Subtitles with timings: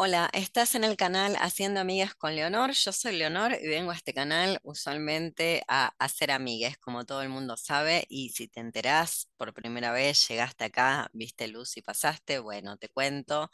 [0.00, 2.70] Hola, estás en el canal Haciendo Amigas con Leonor.
[2.70, 7.30] Yo soy Leonor y vengo a este canal usualmente a hacer amigues, como todo el
[7.30, 8.06] mundo sabe.
[8.08, 12.88] Y si te enterás por primera vez, llegaste acá, viste luz y pasaste, bueno, te
[12.88, 13.50] cuento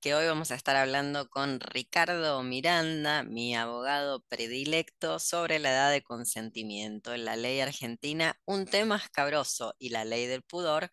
[0.00, 5.90] que hoy vamos a estar hablando con Ricardo Miranda, mi abogado predilecto, sobre la edad
[5.92, 10.90] de consentimiento en la ley argentina, un tema escabroso y la ley del pudor,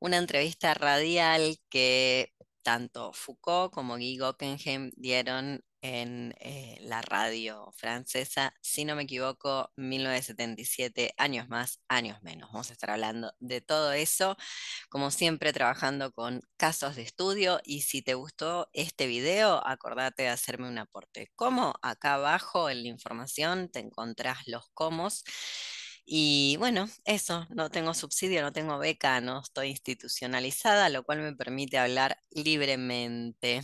[0.00, 2.32] una entrevista radial que
[2.62, 9.72] tanto Foucault como Guy Gockenheim dieron en eh, la radio francesa, si no me equivoco,
[9.76, 12.50] 1977, años más, años menos.
[12.52, 14.36] Vamos a estar hablando de todo eso,
[14.88, 20.28] como siempre trabajando con casos de estudio y si te gustó este video, acordate de
[20.28, 21.30] hacerme un aporte.
[21.34, 25.24] Como acá abajo en la información te encontrás los comos.
[26.04, 31.34] Y bueno, eso, no tengo subsidio, no tengo beca, no estoy institucionalizada, lo cual me
[31.34, 33.62] permite hablar libremente.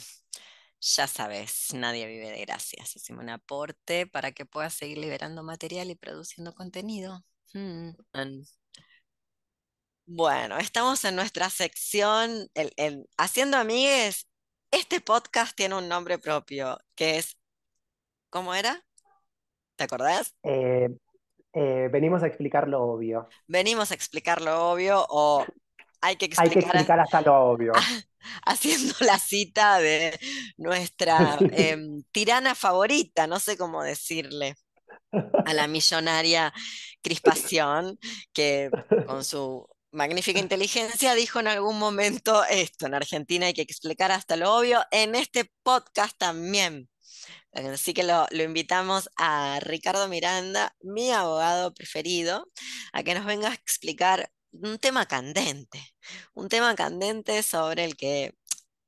[0.80, 2.96] Ya sabes, nadie vive de gracias.
[2.96, 7.24] Hacemos un aporte para que puedas seguir liberando material y produciendo contenido.
[7.55, 7.91] Mm,
[10.06, 14.28] bueno, estamos en nuestra sección, el, Haciendo Amigues.
[14.70, 17.36] Este podcast tiene un nombre propio, que es,
[18.30, 18.84] ¿cómo era?
[19.77, 20.34] ¿Te acordás?
[20.44, 20.89] Eh,
[21.58, 23.28] eh, venimos a explicar lo obvio.
[23.46, 25.42] Venimos a explicar lo obvio o
[26.02, 27.72] hay que explicar, hay que explicar hasta lo obvio.
[28.44, 30.18] Haciendo la cita de
[30.58, 34.56] nuestra em, tirana favorita, no sé cómo decirle,
[35.46, 36.52] a la millonaria
[37.00, 37.98] Crispación,
[38.34, 38.68] que
[39.06, 44.36] con su magnífica inteligencia dijo en algún momento esto, en Argentina hay que explicar hasta
[44.36, 46.90] lo obvio, en este podcast también.
[47.56, 52.50] Así que lo, invitamos a Ricardo Miranda, mi abogado preferido,
[52.92, 55.94] a que nos venga a explicar un tema candente,
[56.34, 58.34] un tema candente sobre el que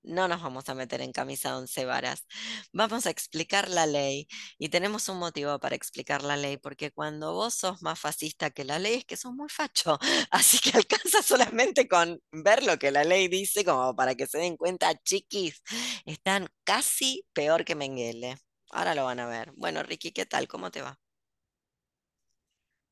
[0.03, 2.27] no nos vamos a meter en camisa de once varas.
[2.73, 7.33] Vamos a explicar la ley y tenemos un motivo para explicar la ley, porque cuando
[7.35, 9.99] vos sos más fascista que la ley es que sos muy facho.
[10.31, 14.39] Así que alcanza solamente con ver lo que la ley dice como para que se
[14.39, 15.63] den cuenta, chiquis,
[16.07, 18.37] están casi peor que Menguele.
[18.71, 19.53] Ahora lo van a ver.
[19.57, 20.49] Bueno, Ricky, ¿qué tal?
[20.49, 20.99] ¿Cómo te va?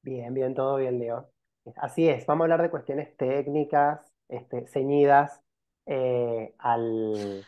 [0.03, 1.31] Bien, bien, todo bien, Leo.
[1.77, 5.41] Así es, vamos a hablar de cuestiones técnicas, este, ceñidas
[5.87, 7.45] eh, al,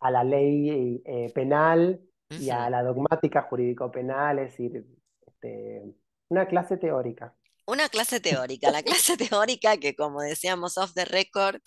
[0.00, 4.84] a la ley eh, penal y a la dogmática jurídico-penal, es decir,
[5.26, 5.84] este,
[6.28, 7.34] una clase teórica.
[7.66, 11.60] Una clase teórica, la clase teórica que como decíamos off the record,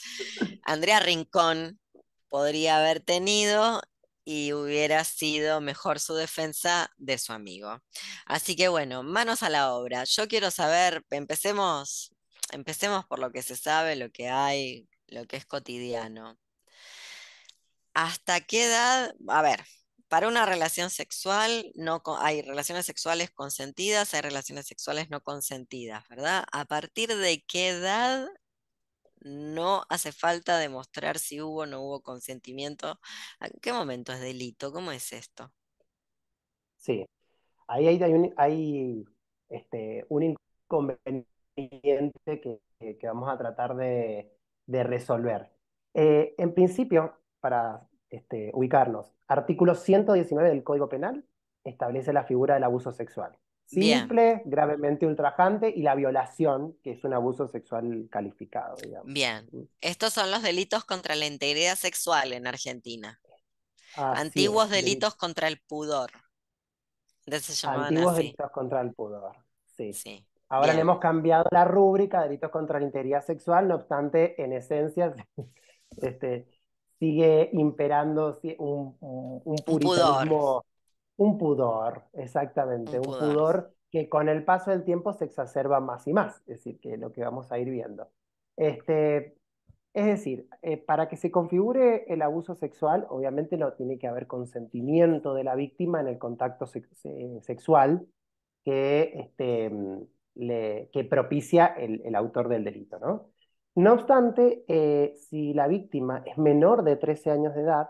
[0.66, 1.79] Andrea Rincón
[2.28, 3.81] podría haber tenido
[4.25, 7.81] y hubiera sido mejor su defensa de su amigo.
[8.25, 10.03] Así que bueno, manos a la obra.
[10.06, 12.13] Yo quiero saber, empecemos,
[12.51, 16.38] empecemos por lo que se sabe, lo que hay, lo que es cotidiano.
[17.94, 19.13] ¿Hasta qué edad?
[19.28, 19.63] A ver,
[20.07, 26.45] para una relación sexual no hay relaciones sexuales consentidas, hay relaciones sexuales no consentidas, ¿verdad?
[26.51, 28.28] ¿A partir de qué edad
[29.23, 33.00] no hace falta demostrar si hubo o no hubo consentimiento.
[33.39, 34.72] ¿En qué momento es delito?
[34.72, 35.51] ¿Cómo es esto?
[36.78, 37.06] Sí,
[37.67, 39.06] ahí hay,
[39.50, 41.31] este, un inconveniente
[42.41, 42.59] que,
[43.03, 44.31] vamos a tratar de,
[44.67, 45.51] resolver.
[45.94, 51.25] Eh, en principio, para este, ubicarnos, artículo 119 del Código Penal
[51.63, 53.38] establece la figura del abuso sexual.
[53.73, 59.11] Simple, gravemente ultrajante y la violación, que es un abuso sexual calificado, digamos.
[59.11, 59.63] Bien, mm.
[59.81, 63.19] estos son los delitos contra la integridad sexual en Argentina.
[63.95, 66.11] Antiguos delitos contra el pudor.
[67.66, 69.35] Antiguos delitos contra el pudor,
[69.78, 70.25] sí.
[70.50, 75.16] Ahora le hemos cambiado la rúbrica, delitos contra la integridad sexual, no obstante, en esencia,
[76.01, 76.47] este,
[77.00, 80.66] sigue imperando un, un, puritanismo un pudor,
[82.13, 83.74] exactamente, un, pudor.
[83.91, 87.00] que con el paso del tiempo se exacerba más y más, es decir, que es
[87.00, 88.09] lo que vamos a ir viendo.
[88.56, 89.35] Este,
[89.94, 94.26] es decir, eh, para que se configure el abuso sexual, obviamente no tiene que haber
[94.26, 98.08] consentimiento de la víctima en el contacto sexual
[98.64, 99.72] que, este,
[100.35, 103.29] le, que propicia el, autor del delito, ¿no?
[103.76, 107.90] No obstante, eh, si la víctima es menor de 13 años de edad,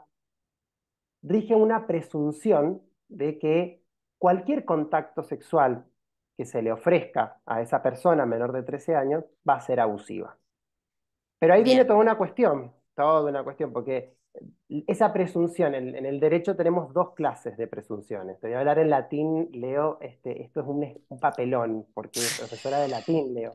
[1.21, 2.81] rige una presunción
[3.17, 3.81] de que
[4.17, 5.85] cualquier contacto sexual
[6.37, 10.37] que se le ofrezca a esa persona menor de 13 años va a ser abusiva.
[11.39, 14.15] Pero ahí viene toda una cuestión, toda una cuestión, porque
[14.87, 18.39] esa presunción, en, el derecho tenemos dos clases de presunciones.
[18.39, 22.79] Te voy a hablar en latín, Leo, este, esto es un, papelón, porque es profesora
[22.79, 23.53] de latín, Leo.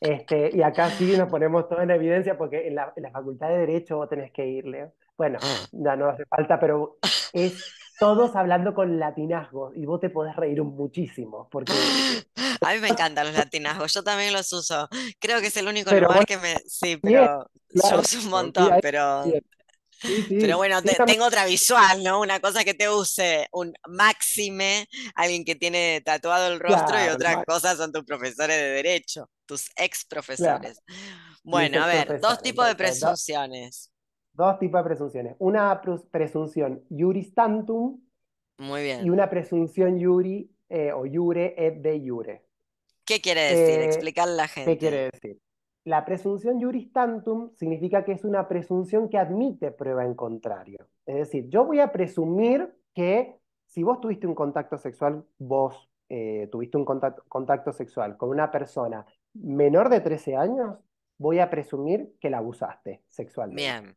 [0.00, 3.48] Este, y acá sí nos ponemos todo en evidencia porque en la, en la Facultad
[3.48, 4.92] de Derecho vos tenés que ir, Leo.
[5.16, 5.38] Bueno,
[5.70, 6.98] ya no hace falta, pero
[7.32, 11.48] es todos hablando con latinazgos y vos te podés reír muchísimo.
[11.52, 11.72] Porque...
[12.60, 14.88] A mí me encantan los latinazgos, yo también los uso.
[15.20, 16.56] Creo que es el único lugar que me...
[16.66, 19.24] Sí, pero yo uso un montón, pero...
[20.28, 22.20] Pero bueno, tengo otra visual, ¿no?
[22.20, 27.44] Una cosa que te use un máxime, alguien que tiene tatuado el rostro, y otra
[27.44, 30.82] cosa son tus profesores de derecho, tus ex profesores.
[31.44, 33.91] Bueno, a ver, dos tipos de presunciones.
[34.32, 35.36] Dos, tipos de presunciones.
[35.38, 35.80] Una
[36.10, 38.00] presunción juris tantum
[38.58, 39.04] Muy bien.
[39.04, 42.42] y una presunción juri eh, o jure et de jure.
[43.04, 43.80] ¿Qué quiere decir?
[43.80, 44.70] Eh, Explicarle a la gente.
[44.72, 45.38] ¿Qué quiere decir?
[45.84, 50.88] La presunción juris tantum significa que es una presunción que admite prueba en contrario.
[51.04, 53.36] Es decir, yo voy a presumir que
[53.66, 58.50] si vos tuviste un contacto sexual, vos eh, tuviste un contacto, contacto sexual con una
[58.50, 60.76] persona menor de 13 años,
[61.18, 63.62] voy a presumir que la abusaste sexualmente.
[63.62, 63.96] Bien.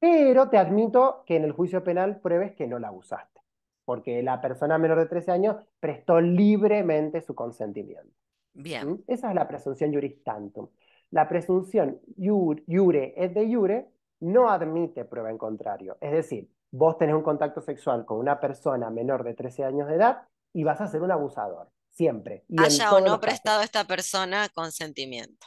[0.00, 3.40] Pero te admito que en el juicio penal pruebes que no la abusaste,
[3.84, 8.14] porque la persona menor de 13 años prestó libremente su consentimiento.
[8.54, 8.92] Bien.
[8.92, 9.04] ¿Mm?
[9.06, 10.68] Esa es la presunción juris tantum.
[11.10, 13.88] La presunción jure es de jure
[14.20, 15.96] no admite prueba en contrario.
[16.00, 19.96] Es decir, vos tenés un contacto sexual con una persona menor de 13 años de
[19.96, 22.44] edad y vas a ser un abusador, siempre.
[22.48, 25.46] Y Haya o no prestado a esta persona consentimiento.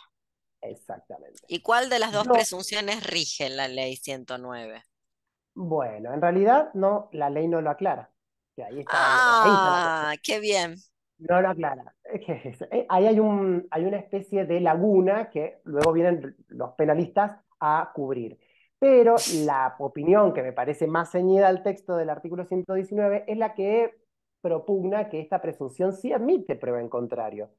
[0.63, 1.41] Exactamente.
[1.47, 4.81] ¿Y cuál de las dos presunciones rige la ley 109?
[5.55, 8.09] Bueno, en realidad no, la ley no lo aclara.
[8.57, 10.75] ahí ah, qué bien.
[11.17, 11.95] No lo aclara.
[12.05, 17.91] Eh, ahí hay, un, hay una especie de laguna que luego vienen los penalistas a
[17.93, 18.39] cubrir.
[18.77, 19.15] Pero
[19.45, 23.95] la opinión que me parece más ceñida al texto del artículo 119 es la que
[24.41, 27.49] propugna que esta presunción sí admite prueba en contrario.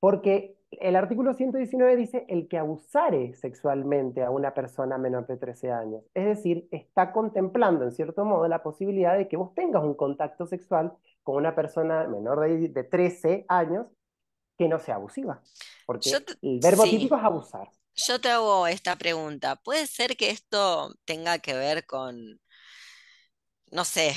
[0.00, 5.70] Porque el artículo 119 dice el que abusare sexualmente a una persona menor de 13
[5.70, 6.02] años.
[6.14, 10.46] Es decir, está contemplando en cierto modo la posibilidad de que vos tengas un contacto
[10.46, 10.92] sexual
[11.22, 13.86] con una persona menor de, 13 años
[14.56, 15.42] que no sea abusiva.
[15.86, 16.10] Porque
[16.42, 17.68] el verbo típico es abusar.
[17.94, 19.56] Yo te hago esta pregunta.
[19.56, 22.40] ¿Puede ser que esto tenga que ver con,
[23.70, 24.14] no sé,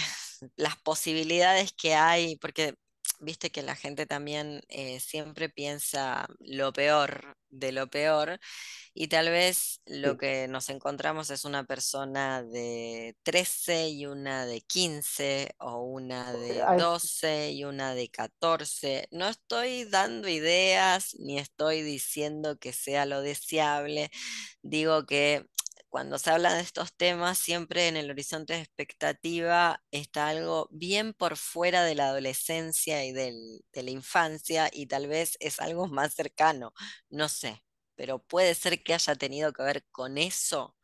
[0.56, 2.38] las posibilidades que hay?
[2.38, 2.76] Porque
[3.20, 8.40] viste que la gente también eh, siempre piensa lo peor de lo peor
[8.96, 14.62] y tal vez lo que nos encontramos es una persona de 13 y una de
[14.62, 19.08] 15 o una de 12 y una de 14.
[19.12, 24.12] No estoy dando ideas ni estoy diciendo que sea lo deseable.
[24.62, 25.48] Digo que
[25.94, 31.14] cuando se habla de estos temas, siempre en el horizonte de expectativa está algo bien
[31.14, 33.32] por fuera de la adolescencia y de
[33.76, 36.74] la infancia y tal vez es algo más cercano,
[37.12, 37.64] no sé,
[37.94, 40.76] pero puede ser que haya tenido que ver con eso.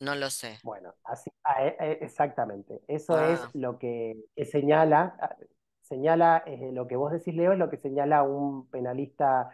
[0.00, 0.58] No lo sé.
[0.64, 2.82] Bueno, así, ah, eh, eh, exactamente.
[2.88, 3.50] Eso es ah.
[3.54, 4.16] lo que
[4.50, 5.36] señala, ah,
[5.80, 9.50] señala eh, lo que vos decís, Leo, es lo que señala un penalista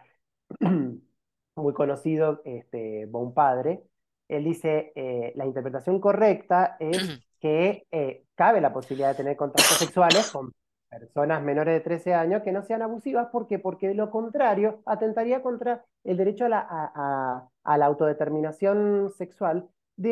[1.55, 3.83] muy conocido, este, Padre,
[4.27, 6.97] él dice, eh, la interpretación correcta es
[7.39, 10.53] que eh, cabe la posibilidad de tener contactos sexuales con
[10.89, 13.59] personas menores de 13 años que no sean abusivas, ¿por qué?
[13.59, 20.11] Porque de lo contrario atentaría contra el derecho a la, a, la autodeterminación sexual de,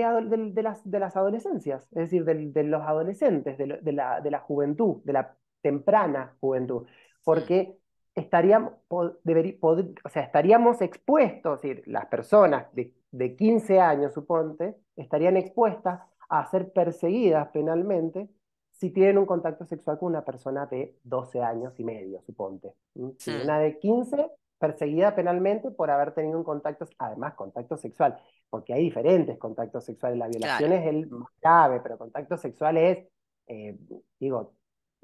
[0.54, 5.02] de, las, de las adolescencias, es decir, de, los adolescentes, de, la, de la juventud,
[5.04, 6.88] de la temprana juventud,
[7.24, 7.78] porque
[8.16, 15.38] estaríamos, o sea, estaríamos expuestos, es decir, las personas de, de 15 años, suponte, estarían
[15.38, 18.30] expuestas a ser perseguidas penalmente
[18.72, 22.74] si tienen un contacto sexual con una persona de 12 años y medio, suponte.
[23.18, 28.18] Si una de 15, perseguida penalmente por haber tenido un contacto, además contacto sexual,
[28.50, 30.18] porque hay diferentes contactos sexuales.
[30.18, 33.08] La violación es el más grave, pero contacto sexual es,
[33.48, 33.78] eh,
[34.20, 34.54] digo,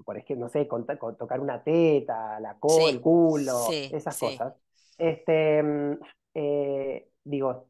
[0.03, 4.53] por ejemplo, no sé, tocar una teta, la cola, el culo, esas cosas.
[4.97, 5.99] Este, mm,
[6.33, 7.67] eh, digo,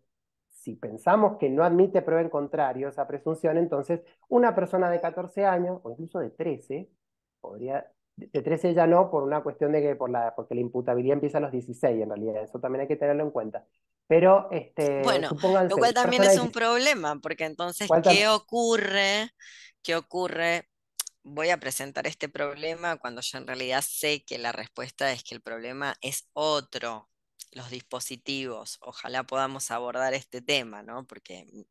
[0.50, 5.46] si pensamos que no admite prueba en contrario esa presunción, entonces una persona de 14
[5.46, 6.90] años, o incluso de 13,
[7.40, 11.14] podría, de 13 ya no, por una cuestión de que, por la, porque la imputabilidad
[11.14, 13.66] empieza a los 16 en realidad, eso también hay que tenerlo en cuenta.
[14.08, 15.30] Pero, este, bueno,
[15.70, 19.30] lo cual también es un problema, porque entonces, ¿qué ocurre?
[19.82, 20.70] ¿Qué ocurre?
[21.28, 25.36] Voy a presentar este problema cuando yo en realidad sé que la respuesta es que
[25.36, 27.10] el problema es otro,
[27.52, 28.78] los dispositivos.
[28.82, 31.06] Ojalá podamos abordar este tema, ¿no?
[31.06, 31.62] Porque mm,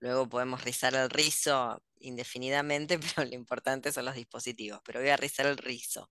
[0.00, 4.80] luego podemos rizar el rizo indefinidamente, pero lo importante son los dispositivos.
[4.84, 6.10] Pero voy a rizar el rizo.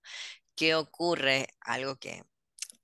[0.56, 1.48] ¿Qué ocurre?
[1.60, 2.24] Algo que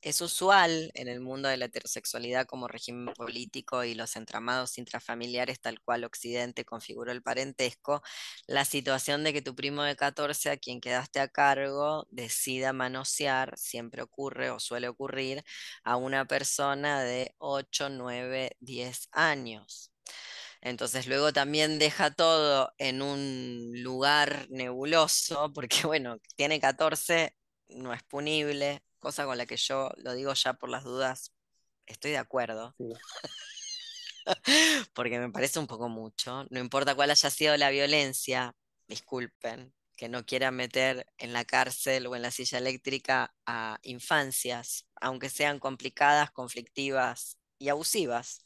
[0.05, 5.61] es usual en el mundo de la heterosexualidad como régimen político y los entramados intrafamiliares
[5.61, 8.03] tal cual Occidente configuró el parentesco,
[8.47, 13.57] la situación de que tu primo de 14 a quien quedaste a cargo decida manosear,
[13.57, 15.43] siempre ocurre o suele ocurrir,
[15.85, 19.91] a una persona de 8, 9, 10 años.
[20.61, 27.35] Entonces luego también deja todo en un lugar nebuloso, porque bueno, tiene 14,
[27.69, 31.33] no es punible, cosa con la que yo lo digo ya por las dudas,
[31.87, 32.75] estoy de acuerdo.
[34.95, 36.47] porque me parece un poco mucho.
[36.51, 38.57] No importa cuál haya sido la violencia,
[38.89, 44.87] disculpen, que no quiera meter en la cárcel o en la silla eléctrica a infancias,
[45.01, 48.41] aunque sean complicadas, conflictivas y abusivas.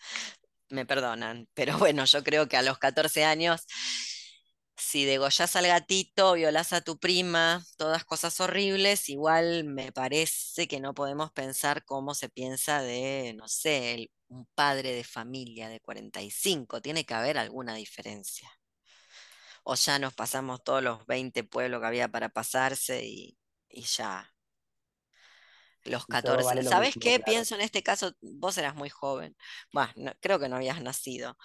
[0.69, 3.65] Me perdonan, pero bueno, yo creo que a los 14 años
[4.79, 10.81] si degollás al gatito, violás a tu prima, todas cosas horribles, igual me parece que
[10.81, 16.81] no podemos pensar cómo se piensa de, no sé, un padre de familia de 45.
[16.81, 18.51] Tiene que haber alguna diferencia.
[19.65, 23.37] O ya nos pasamos todos los 20 pueblos que había para pasarse y,
[23.71, 24.33] ya.
[25.85, 26.63] Los 14.
[26.65, 27.21] ¿Sabes qué?
[27.21, 29.37] Pienso en este caso, vos eras muy joven.
[29.73, 31.37] Bueno, creo que no habías nacido.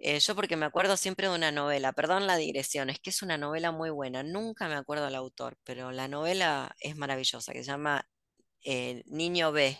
[0.00, 3.22] Eh, yo porque me acuerdo siempre de una novela, perdón la digresión, es que es
[3.22, 7.64] una novela muy buena, nunca me acuerdo del autor, pero la novela es maravillosa, que
[7.64, 8.08] se llama
[8.64, 9.78] eh, Niño B.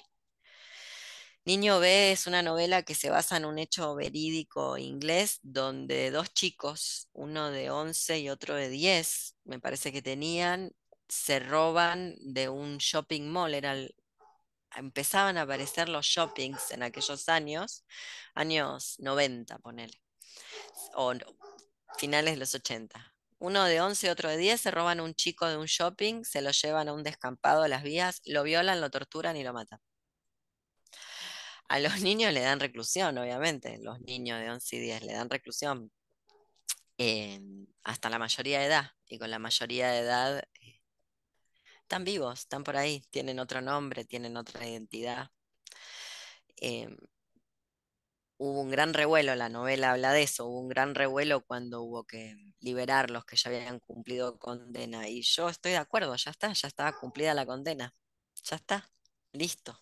[1.45, 6.33] Niño B es una novela que se basa en un hecho verídico inglés donde dos
[6.35, 10.73] chicos, uno de 11 y otro de 10, me parece que tenían,
[11.09, 13.77] se roban de un shopping mall, era
[14.77, 17.85] empezaban a aparecer los shoppings en aquellos años,
[18.35, 20.01] años 90, ponele
[20.95, 21.15] o
[21.99, 23.15] finales de los 80.
[23.41, 26.51] Uno de 11, otro de 10, se roban un chico de un shopping, se lo
[26.51, 29.81] llevan a un descampado a las vías, lo violan, lo torturan y lo matan.
[31.69, 35.31] A los niños le dan reclusión, obviamente, los niños de 11 y 10 le dan
[35.31, 35.93] reclusión
[37.85, 40.83] hasta la mayoría de edad, y con la mayoría de edad eh,
[41.83, 45.31] están vivos, están por ahí, tienen otro nombre, tienen otra identidad.
[46.57, 46.97] Em,
[48.39, 52.05] hubo un gran revuelo, la novela habla de eso, hubo un gran revuelo cuando hubo
[52.05, 55.09] que liberar los que ya habían cumplido condena.
[55.09, 57.95] Y yo estoy de acuerdo, ya está, ya estaba cumplida la condena,
[58.45, 58.91] ya está,
[59.33, 59.79] listo.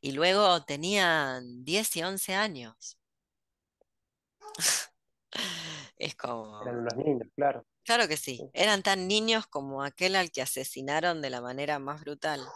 [0.00, 2.98] Y luego tenían 10 y 11 años.
[5.96, 6.62] es como...
[6.62, 7.66] Eran unos niños, claro.
[7.84, 12.00] Claro que sí, eran tan niños como aquel al que asesinaron de la manera más
[12.00, 12.46] brutal.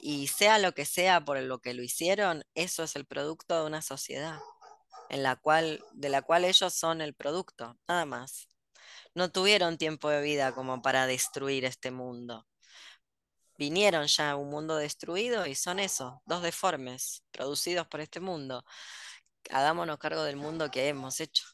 [0.00, 3.66] Y sea lo que sea por lo que lo hicieron, eso es el producto de
[3.66, 4.38] una sociedad
[5.10, 8.48] en la cual, de la cual ellos son el producto, nada más.
[9.14, 12.46] No tuvieron tiempo de vida como para destruir este mundo.
[13.58, 18.64] Vinieron ya a un mundo destruido y son eso, dos deformes, producidos por este mundo.
[19.50, 21.44] Hagámonos cargo del mundo que hemos hecho,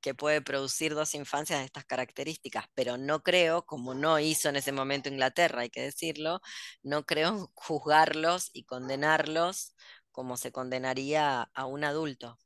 [0.00, 4.56] que puede producir dos infancias de estas características, pero no creo, como no hizo en
[4.56, 6.40] ese momento Inglaterra, hay que decirlo,
[6.82, 9.74] no creo juzgarlos y condenarlos
[10.12, 12.38] como se condenaría a un adulto.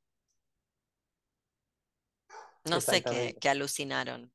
[2.64, 4.32] No sé qué, alucinaron.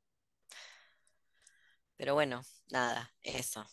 [1.96, 3.66] Pero bueno, nada, eso.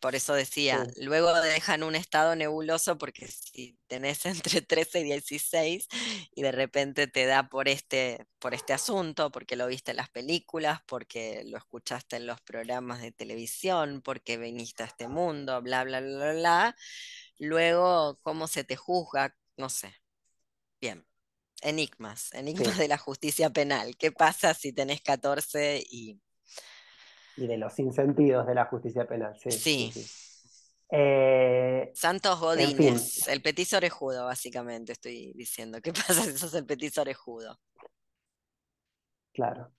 [0.00, 5.86] Por eso decía, luego dejan un estado nebuloso porque si tenés entre 13 y 16
[6.34, 10.10] y de repente te da por este, por este asunto, porque lo viste en las
[10.10, 15.84] películas, porque lo escuchaste en los programas de televisión, porque viniste a este mundo, bla,
[15.84, 16.76] bla, bla, bla, bla.
[17.38, 19.36] Luego, ¿cómo se te juzga?
[19.56, 19.94] No sé.
[20.80, 21.06] Bien.
[21.62, 23.96] Enigmas, enigmas de la justicia penal.
[23.96, 26.20] ¿Qué pasa si tenés 14 y...
[27.36, 29.50] Y de los insentidos de la justicia penal, sí.
[29.50, 29.92] Sí.
[30.94, 35.80] Eh, Santos Godínez, el petiso orejudo, básicamente, estoy diciendo.
[35.80, 37.58] ¿Qué pasa si sos el petiso orejudo?
[39.32, 39.72] Claro.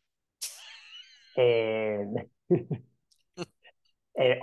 [1.36, 2.04] Eh,
[4.16, 4.40] eh,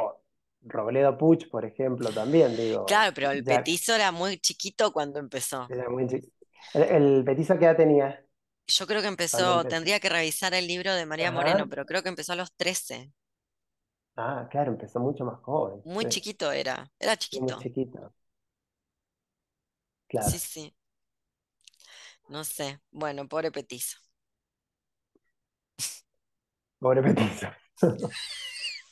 [0.62, 2.84] Robledo Puch, por ejemplo, también, digo.
[2.84, 5.66] Claro, pero el petizo era muy chiquito cuando empezó.
[5.70, 6.39] Era muy chiquito.
[6.74, 8.24] ¿El, petizo qué edad tenía?
[8.66, 12.08] Yo creo que empezó, tendría que revisar el libro de María Moreno, pero creo que
[12.08, 13.12] empezó a los 13.
[14.16, 15.80] Ah, claro, empezó mucho más joven.
[15.84, 17.56] Muy chiquito era, era chiquito.
[17.56, 18.14] Muy chiquito.
[20.08, 20.28] Claro.
[20.28, 20.76] Sí, sí.
[22.28, 22.80] No sé.
[22.90, 23.98] Bueno, pobre petizo.
[26.78, 27.48] Pobre petizo.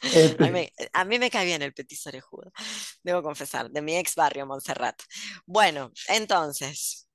[0.01, 0.73] Este.
[0.93, 2.53] A, mí, me cae bien el petizo orejudo,
[3.03, 5.03] debo confesar, de mi ex barrio, Montserrat.
[5.45, 7.08] Bueno, entonces,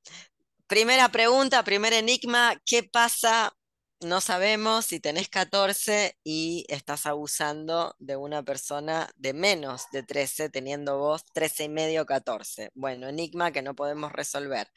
[0.74, 3.56] Primera pregunta, primer enigma, ¿qué pasa
[4.00, 10.50] no sabemos si tenés 14 y estás abusando de una persona de menos de 13,
[10.50, 12.72] teniendo vos 13 y medio, 14.
[12.74, 14.68] Bueno, enigma que no podemos resolver.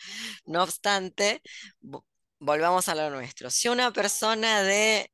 [0.45, 1.41] No obstante,
[2.41, 3.49] volvamos a lo nuestro.
[3.49, 5.11] Si una persona de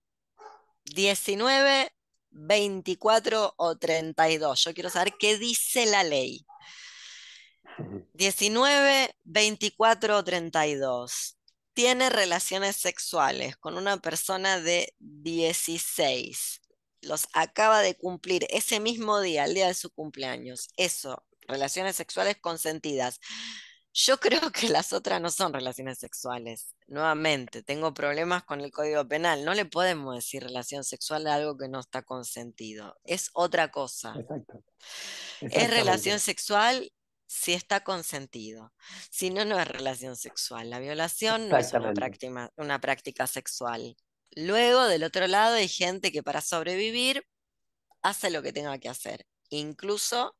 [0.86, 1.92] 19,
[2.30, 6.44] 24 o 32, yo quiero saber qué dice la ley.
[8.14, 11.38] 19, 24 o 32
[11.74, 16.60] tiene relaciones sexuales con una persona de 16,
[17.02, 22.36] los acaba de cumplir ese mismo día, el día de su cumpleaños, eso, relaciones sexuales
[22.40, 23.20] consentidas.
[23.94, 26.74] Yo creo que las otras no son relaciones sexuales.
[26.86, 29.44] Nuevamente, tengo problemas con el Código Penal.
[29.44, 32.96] No le podemos decir relación sexual a algo que no está consentido.
[33.04, 34.14] Es otra cosa.
[34.18, 34.64] Exacto.
[35.42, 36.90] Es relación sexual
[37.32, 38.74] si está consentido.
[39.10, 40.68] Si no, no es relación sexual.
[40.68, 43.96] La violación no es una práctica, una práctica sexual.
[44.32, 47.26] Luego, del otro lado, hay gente que para sobrevivir
[48.02, 49.24] hace lo que tenga que hacer.
[49.48, 50.36] Incluso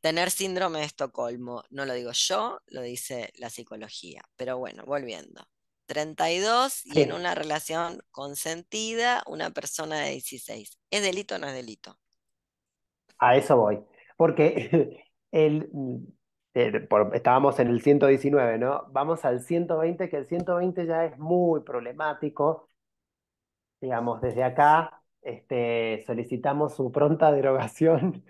[0.00, 1.62] tener síndrome de Estocolmo.
[1.70, 4.22] No lo digo yo, lo dice la psicología.
[4.34, 5.48] Pero bueno, volviendo.
[5.86, 10.78] 32 y en una relación consentida una persona de 16.
[10.90, 11.96] ¿Es delito o no es delito?
[13.18, 13.78] A eso voy.
[14.16, 15.70] Porque el,
[16.54, 18.86] eh, estábamos en el 119, ¿no?
[18.90, 22.68] Vamos al 120, que el 120 ya es muy problemático.
[23.80, 28.24] Digamos, desde acá este, solicitamos su pronta derogación.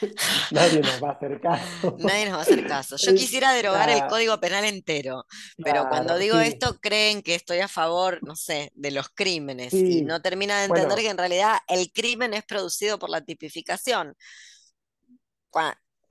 [0.50, 1.96] Nadie nos va a hacer caso.
[1.98, 2.96] Nadie nos va a hacer caso.
[2.96, 5.24] Yo quisiera derogar el Código Penal entero,
[5.62, 10.02] pero cuando digo esto creen que estoy a favor, no sé, de los crímenes y
[10.02, 14.14] no termina de entender que en realidad el crimen es producido por la tipificación.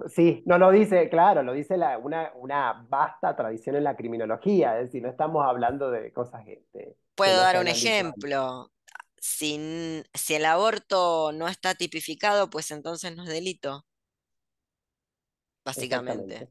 [0.06, 4.86] Sí, no lo dice, claro, lo dice una, una vasta tradición en la criminología, es
[4.86, 6.96] decir, no estamos hablando de cosas que...
[7.16, 8.72] Puedo dar un ejemplo.
[9.18, 13.86] Si, si el aborto no está tipificado, pues entonces no es delito,
[15.66, 16.48] básicamente.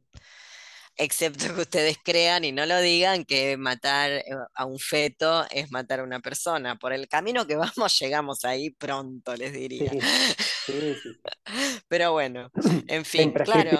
[0.98, 4.24] Excepto que ustedes crean y no lo digan que matar eh,
[4.54, 6.76] a un feto es matar a una persona.
[6.76, 9.90] Por el camino que vamos, llegamos ahí pronto, les diría.
[9.90, 11.20] Sí, sí,
[11.88, 12.50] Pero bueno,
[12.88, 13.76] en fin, claro.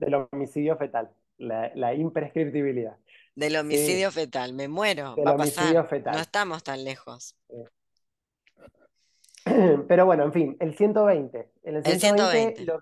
[0.00, 2.96] del homicidio fetal, la, imprescriptibilidad.
[3.34, 5.88] Del homicidio fetal, me muero, va a pasar.
[5.88, 6.14] Fetal.
[6.14, 7.36] No estamos tan lejos.
[9.88, 11.48] Pero bueno, en fin, el 120.
[11.64, 12.80] el 120, Lo,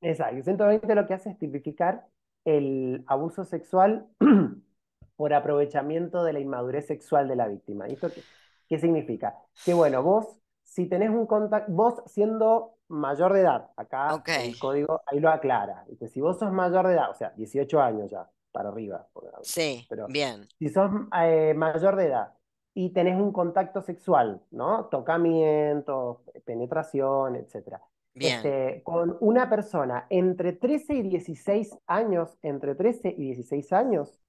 [0.00, 2.06] exacto, el 120 lo que hace es tipificar
[2.44, 4.06] el abuso sexual
[5.16, 7.86] por aprovechamiento de la inmadurez sexual de la víctima.
[7.86, 8.22] ¿Esto qué,
[8.68, 9.36] qué significa?
[9.64, 15.02] Que bueno, vos si tenés un contacto, vos siendo mayor de edad, acá el código
[15.06, 18.28] ahí lo aclara, que si vos sos mayor de edad, o sea, 18 años ya,
[18.52, 19.06] para arriba.
[19.42, 20.48] Sí, pero bien.
[20.58, 22.32] Si sos eh, mayor de edad
[22.72, 24.86] y tenés un contacto sexual, ¿no?
[24.86, 27.78] Tocamiento, penetración, etc.
[28.14, 34.22] Este, con una persona entre 13 y 16 años, entre 13 y 16 años,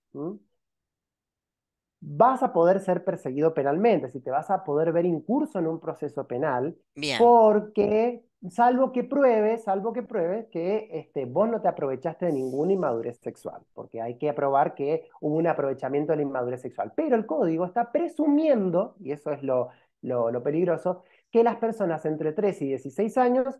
[1.99, 5.79] vas a poder ser perseguido penalmente, si te vas a poder ver incurso en un
[5.79, 6.77] proceso penal,
[7.17, 12.73] porque salvo que pruebes, salvo que pruebes que este, vos no te aprovechaste de ninguna
[12.73, 16.91] inmadurez sexual, porque hay que probar que hubo un aprovechamiento de la inmadurez sexual.
[16.95, 19.69] Pero el código está presumiendo, y eso es lo,
[20.01, 23.59] lo, peligroso, que las personas entre 13 y 16 años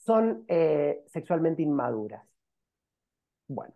[0.00, 2.24] son eh, sexualmente inmaduras.
[3.48, 3.74] Bueno,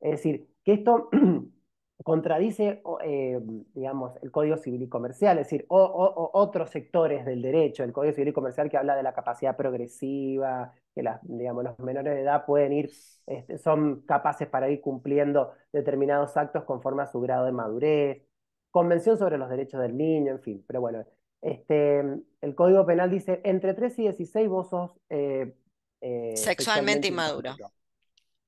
[0.00, 1.08] es decir, que esto
[2.04, 3.40] contradice, eh,
[3.74, 8.14] digamos, el Código Civil y Comercial, es decir, o, otros sectores del derecho, el Código
[8.14, 12.22] Civil y Comercial que habla de la capacidad progresiva, que las, digamos, los menores de
[12.22, 12.90] edad pueden ir,
[13.26, 18.22] este, son capaces para ir cumpliendo determinados actos conforme a su grado de madurez,
[18.70, 21.04] Convención sobre los Derechos del Niño, en fin, pero bueno,
[21.40, 22.04] este,
[22.46, 24.92] el Código Penal dice, entre 3 y 16 vos sos...
[25.10, 25.52] Eh,
[26.00, 27.56] eh, sexualmente, inmaduro.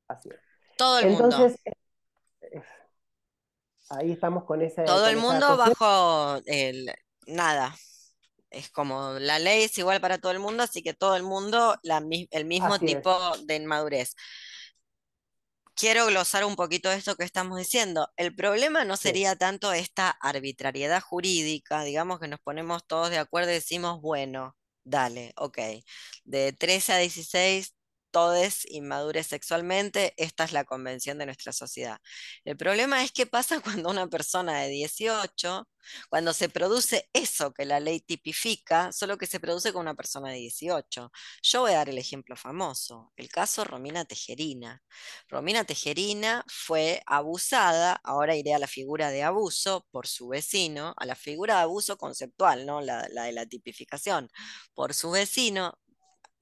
[0.07, 0.37] Así es.
[0.77, 1.57] Todo el Entonces,
[3.91, 4.85] ahí estamos con ese...
[4.85, 6.95] Todo el mundo bajo el
[7.27, 7.75] nada.
[8.51, 11.77] Es como la ley es igual para todo el mundo, así que todo el mundo
[11.83, 14.15] la, el mismo tipo de inmadurez.
[15.79, 18.09] Quiero glosar un poquito esto que estamos diciendo.
[18.17, 23.51] El problema no sería tanto esta arbitrariedad jurídica, digamos que nos ponemos todos de acuerdo
[23.51, 25.59] y decimos, bueno, dale, ok,
[26.25, 27.75] de 13 a 16
[28.11, 31.99] todos inmadures sexualmente, esta es la convención de nuestra sociedad.
[32.45, 35.69] El problema es qué pasa cuando una persona de 18,
[36.11, 40.31] cuando se produce eso que la ley tipifica, solo que se produce con una persona
[40.31, 41.11] de 18.
[41.43, 44.83] Yo voy a dar el ejemplo famoso, el caso Romina Tejerina.
[45.29, 51.07] Romina Tejerina fue abusada, ahora iré a la figura de abuso por su vecino, a
[51.07, 52.81] la figura de abuso conceptual, ¿no?
[52.81, 54.29] la, la de la tipificación,
[54.75, 55.79] por su vecino,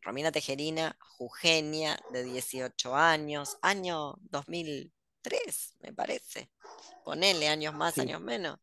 [0.06, 6.48] Romina Tejerina, Jugenia, de 18 años, año 2003, me parece.
[7.04, 8.56] Ponele años más, años menos.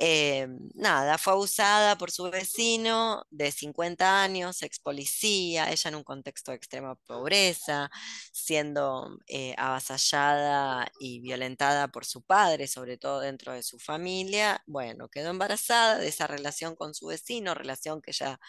[0.00, 6.02] Eh, nada, fue abusada por su vecino de 50 años, ex policía, ella en un
[6.02, 7.88] contexto de extrema pobreza,
[8.32, 14.60] siendo eh, avasallada y violentada por su padre, sobre todo dentro de su familia.
[14.66, 18.40] Bueno, quedó embarazada de esa relación con su vecino, relación que ya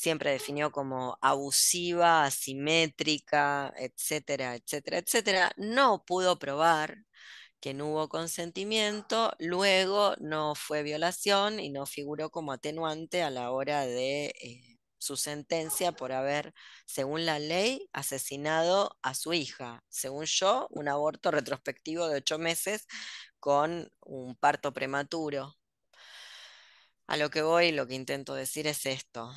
[0.00, 6.96] siempre definió como abusiva, asimétrica, etcétera, etcétera, etcétera, no pudo probar
[7.60, 13.50] que no hubo consentimiento, luego no fue violación y no figuró como atenuante a la
[13.52, 16.54] hora de eh, su sentencia por haber,
[16.86, 19.84] según la ley, asesinado a su hija.
[19.90, 22.86] Según yo, un aborto retrospectivo de ocho meses
[23.38, 25.56] con un parto prematuro.
[27.08, 29.30] A lo que voy, lo que intento decir es esto.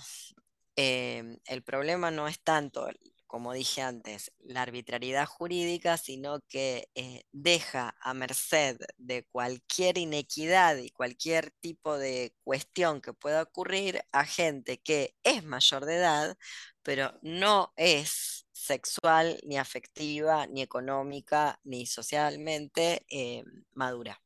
[0.75, 2.87] Em, el problema no es tanto,
[3.27, 10.77] como dije antes, la arbitrariedad jurídica, sino que eh, deja a merced de cualquier inequidad
[10.77, 16.37] y cualquier tipo de cuestión que pueda ocurrir a gente que es mayor de edad,
[16.83, 24.21] pero no es sexual, ni afectiva, ni económica, ni socialmente em, madura.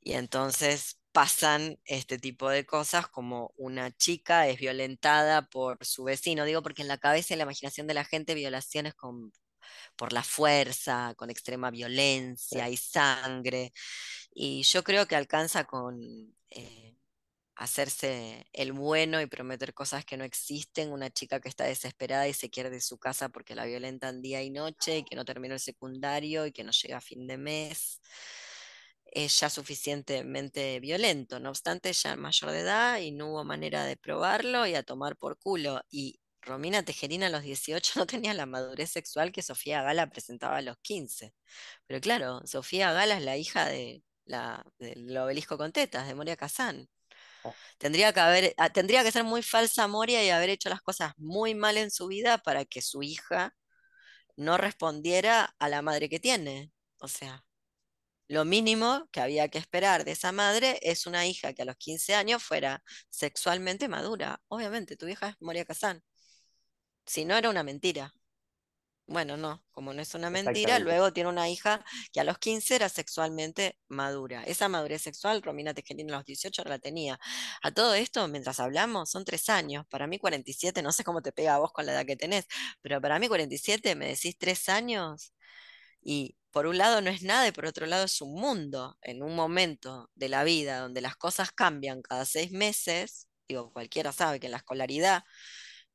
[0.00, 6.44] Y entonces pasan este tipo de cosas como una chica es violentada por su vecino,
[6.44, 9.32] digo porque en la cabeza y en la imaginación de la gente violaciones con,
[9.96, 13.72] por la fuerza, con extrema violencia y sangre,
[14.34, 16.00] y yo creo que alcanza con
[16.50, 16.96] eh,
[17.56, 22.34] hacerse el bueno y prometer cosas que no existen, una chica que está desesperada y
[22.34, 25.54] se quiere de su casa porque la violentan día y noche y que no terminó
[25.54, 28.00] el secundario y que no llega a fin de mes
[29.12, 31.38] es ya suficientemente violento.
[31.40, 35.16] No obstante, ya mayor de edad y no hubo manera de probarlo y a tomar
[35.16, 35.82] por culo.
[35.90, 40.58] Y Romina Tejerina a los 18 no tenía la madurez sexual que Sofía Gala presentaba
[40.58, 41.34] a los 15.
[41.86, 46.36] Pero claro, Sofía Gala es la hija de la, del obelisco con tetas, de Moria
[46.36, 46.88] Kazán.
[47.44, 47.54] Oh.
[47.78, 51.12] Tendría que, haber, ah, tendría que ser muy falsa Moria y haber hecho las cosas
[51.18, 53.54] muy mal en su vida para que su hija
[54.36, 56.72] no respondiera a la madre que tiene.
[56.98, 57.44] O sea,
[58.28, 61.76] lo mínimo que había que esperar de esa madre es una hija que a los
[61.76, 64.40] 15 años fuera sexualmente madura.
[64.48, 66.02] Obviamente, tu hija es Moria Kazán.
[67.06, 68.12] Si no, era una mentira.
[69.06, 72.76] Bueno, no, como no es una mentira, luego tiene una hija que a los 15
[72.76, 74.42] era sexualmente madura.
[74.44, 77.18] Esa madurez sexual, Romina Tejerina a los 18 la tenía.
[77.62, 79.84] A todo esto, mientras hablamos, son tres años.
[79.88, 82.46] Para mí 47, no sé cómo te pega a vos con la edad que tenés,
[82.80, 85.34] pero para mí 47, me decís tres años
[86.02, 88.98] y por un lado no es nada y por otro lado es un mundo.
[89.02, 94.12] En un momento de la vida donde las cosas cambian cada seis meses, digo, cualquiera
[94.12, 95.24] sabe que en la escolaridad,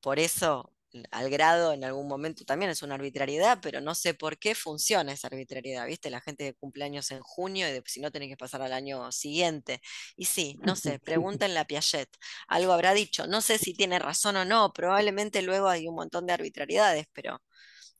[0.02, 0.74] por eso
[1.12, 5.12] al grado en algún momento también es una arbitrariedad, pero no sé por qué funciona
[5.14, 6.10] esa arbitrariedad, ¿viste?
[6.10, 9.82] La gente cumple años en junio y si no tiene que pasar al año siguiente.
[10.16, 12.10] Y sí, no sé, pregúntenle a Piaget,
[12.48, 16.26] algo habrá dicho, no sé si tiene razón o no, probablemente luego hay un montón
[16.26, 17.42] de arbitrariedades, pero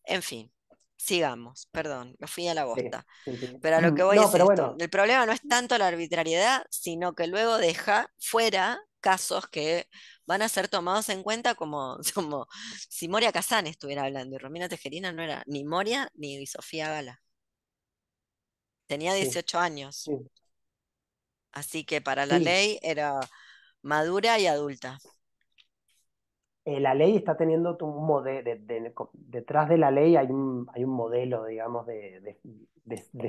[0.06, 0.52] en fin
[0.98, 3.06] sigamos, perdón, me fui a la bosta.
[3.62, 4.76] Pero a lo que voy es esto.
[4.78, 9.88] El problema no es tanto la arbitrariedad, sino que luego deja fuera casos que
[10.26, 12.48] van a ser tomados en cuenta como, como
[12.90, 17.22] si Moria Kazán estuviera hablando y Romina Tejerina no era ni Moria ni Sofía Gala.
[18.88, 20.10] Tenía 18 años.
[21.52, 23.20] Así que para la ley era
[23.82, 24.98] madura y adulta.
[26.68, 28.52] Eh, la ley está teniendo un modelo,
[29.14, 32.36] detrás de la ley hay un, hay un modelo, digamos, de,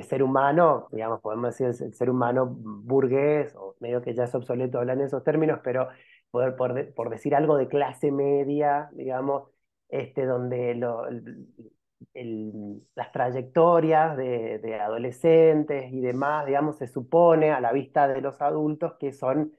[0.03, 4.79] ser humano, digamos, podemos decir el, ser humano burgués, o medio que ya es obsoleto
[4.79, 5.87] hablar en esos términos, pero
[6.31, 9.49] poder, por, decir algo de clase media, digamos,
[9.87, 10.75] este, donde
[12.95, 18.41] las trayectorias de, de adolescentes y demás, digamos, se supone a la vista de los
[18.41, 19.53] adultos que son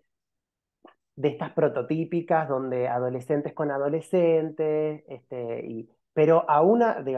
[1.21, 7.13] de estas prototípicas donde adolescentes con adolescentes, este, y, pero a una, de,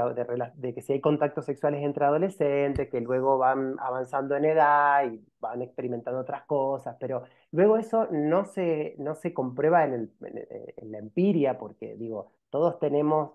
[0.57, 5.25] de, que si hay contactos sexuales entre adolescentes, que luego van avanzando en edad y
[5.41, 10.99] van experimentando otras cosas, pero luego eso no se, no se comprueba en, en, la
[10.99, 13.33] empiria, porque digo, todos tenemos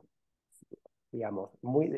[1.11, 1.89] digamos, muy,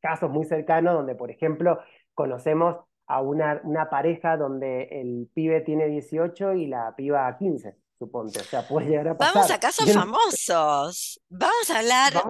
[0.00, 1.78] casos muy cercanos donde, por ejemplo,
[2.14, 8.40] conocemos a una, una pareja donde el pibe tiene 18 y la piba 15 suponte.
[8.40, 9.34] O sea, puede llegar a pasar.
[9.34, 11.20] Vamos a casos famosos.
[11.28, 12.22] Vamos a hablar.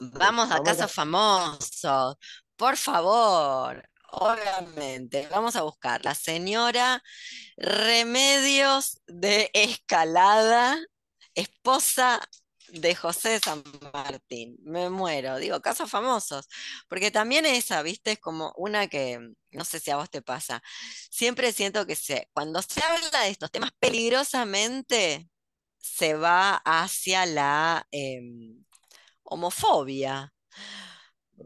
[0.00, 2.16] Vamos a casos, famosos.
[2.56, 3.88] Por favor.
[4.14, 7.02] Obviamente, vamos a buscar la señora
[7.56, 10.78] Remedios de Escalada,
[11.34, 12.20] esposa
[12.72, 14.56] de José de San Martín.
[14.62, 15.38] Me muero.
[15.38, 16.48] Digo, casos famosos.
[16.88, 19.18] Porque también esa, viste, es como una que,
[19.50, 20.62] no sé si a vos te pasa.
[21.10, 25.28] Siempre siento que se, cuando se habla de estos temas peligrosamente,
[25.78, 28.64] se va hacia la em,
[29.22, 30.32] homofobia.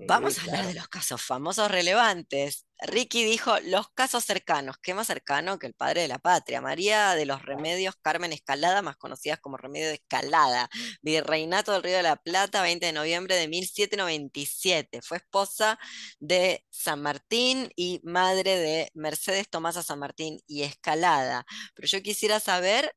[0.08, 2.65] Vamos a hablar de los casos famosos relevantes.
[2.80, 4.76] Ricky dijo los casos cercanos.
[4.82, 6.60] ¿Qué más cercano que el padre de la patria?
[6.60, 10.68] María de los Remedios Carmen Escalada, más conocidas como Remedio de Escalada.
[11.02, 15.00] Virreinato del Río de la Plata, 20 de noviembre de 1797.
[15.02, 15.78] Fue esposa
[16.18, 21.46] de San Martín y madre de Mercedes Tomasa San Martín y Escalada.
[21.74, 22.94] Pero yo quisiera saber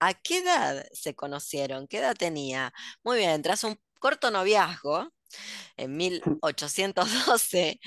[0.00, 2.72] a qué edad se conocieron, qué edad tenía.
[3.02, 5.12] Muy bien, tras un corto noviazgo,
[5.76, 7.80] en 1812,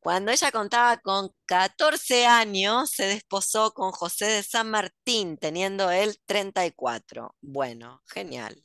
[0.00, 6.16] cuando ella contaba con 14 años, se desposó con José de San Martín, teniendo él
[6.26, 7.34] 34.
[7.40, 8.62] Bueno, genial.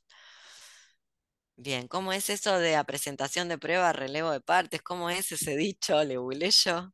[1.56, 4.82] Bien, ¿cómo es eso de a presentación de prueba, relevo de partes?
[4.82, 6.04] ¿Cómo es ese dicho?
[6.04, 6.16] ¿Le
[6.50, 6.92] yo?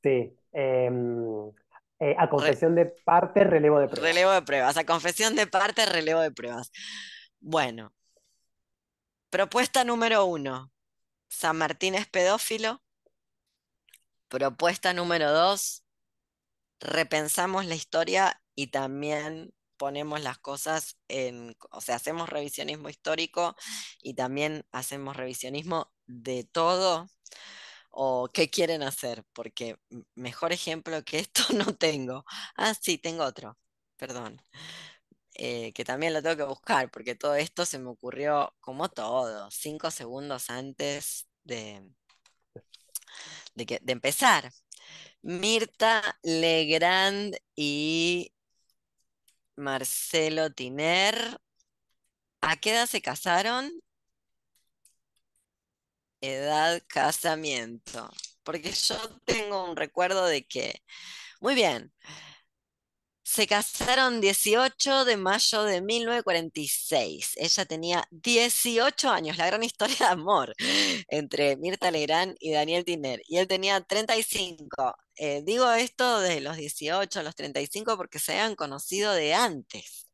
[0.00, 0.32] Sí.
[0.52, 1.50] Em,
[1.98, 4.08] eh, a confesión de parte, relevo de pruebas.
[4.08, 4.76] Relevo de pruebas.
[4.76, 6.70] A confesión de parte, relevo de pruebas.
[7.40, 7.92] Bueno,
[9.30, 10.72] Propuesta número uno,
[11.28, 12.82] San Martín es pedófilo.
[14.28, 15.84] Propuesta número dos,
[16.80, 23.54] repensamos la historia y también ponemos las cosas en, o sea, hacemos revisionismo histórico
[24.02, 27.10] y también hacemos revisionismo de todo
[27.90, 29.78] o qué quieren hacer, porque
[30.14, 32.24] mejor ejemplo que esto no tengo.
[32.56, 33.58] Ah, sí, tengo otro,
[33.98, 34.40] perdón.
[35.38, 39.50] Eh, que también lo tengo que buscar, porque todo esto se me ocurrió como todo,
[39.52, 41.82] cinco segundos antes de,
[43.54, 44.50] de, de empezar.
[45.22, 48.32] Mirta Legrand y
[49.56, 51.38] Marcelo Tiner.
[52.40, 53.70] ¿A qué edad se casaron?
[56.20, 58.10] Edad casamiento.
[58.42, 60.82] Porque yo tengo un recuerdo de que,
[61.40, 61.92] muy bien,
[63.28, 67.34] se casaron 18 de mayo de 1946.
[67.36, 70.54] Ella tenía 18 años, la gran historia de amor
[71.08, 73.20] entre Mirta Legrand y Daniel Tiner.
[73.28, 74.96] Y él tenía 35.
[75.16, 80.06] Eh, digo esto de los 18 a los 35 porque se habían conocido de antes.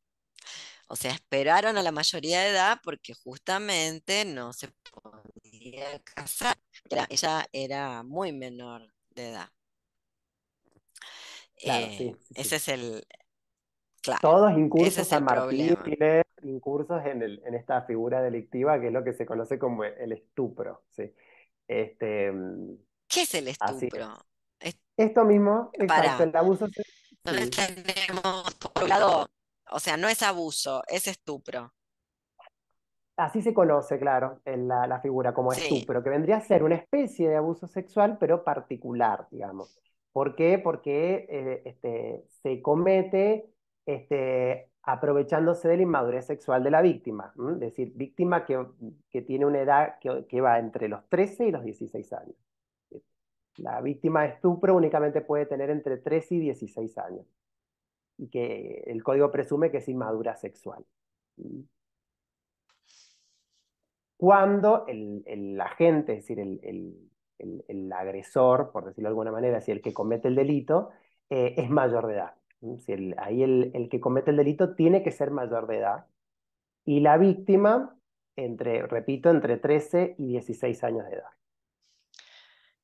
[0.89, 6.59] O sea, esperaron a la mayoría de edad porque justamente no se podía casar.
[7.09, 9.54] ella era muy menor de edad.
[11.65, 13.07] Eh, ese es el.
[14.03, 18.93] Claro, Todos incursos San Martín tiene incursos en, el, en esta figura delictiva que es
[18.93, 20.85] lo que se conoce como el estupro.
[20.91, 21.11] ¿sí?
[21.67, 22.33] Este,
[23.09, 24.27] ¿Qué es el estupro?
[24.97, 26.69] Esto mismo, exacto, el abuso.
[27.25, 29.27] tenemos por lado,
[29.71, 31.73] o sea, no es abuso, es estupro.
[33.17, 37.29] Así se conoce, claro, en la, figura como estupro, que vendría a ser una especie
[37.29, 39.79] de abuso sexual, pero particular, digamos.
[40.15, 40.61] ¿Por qué?
[40.61, 43.51] Porque eh, este, se comete
[43.85, 47.35] este, aprovechándose de la inmadurez sexual de la víctima.
[47.55, 48.65] Es decir, víctima que,
[49.11, 52.37] que tiene una edad que, que, va entre los 13 y los 16 años.
[53.57, 57.27] La víctima de estupro únicamente puede tener entre 13 y 16 años.
[58.17, 60.85] Y que el código presume que es inmadura sexual.
[64.17, 67.11] Cuando el, el agente, es decir, el, el,
[67.97, 70.91] agresor, por decirlo de alguna manera, si el que comete el delito,
[71.31, 72.35] eh, es mayor de edad.
[72.79, 76.07] Si ahí el, que comete el delito tiene que ser mayor de edad.
[76.85, 77.99] Y la víctima,
[78.37, 81.31] entre, repito, entre 13 y 16 años de edad.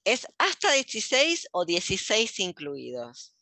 [0.05, 3.35] ¿Es hasta 16 o 16 incluidos?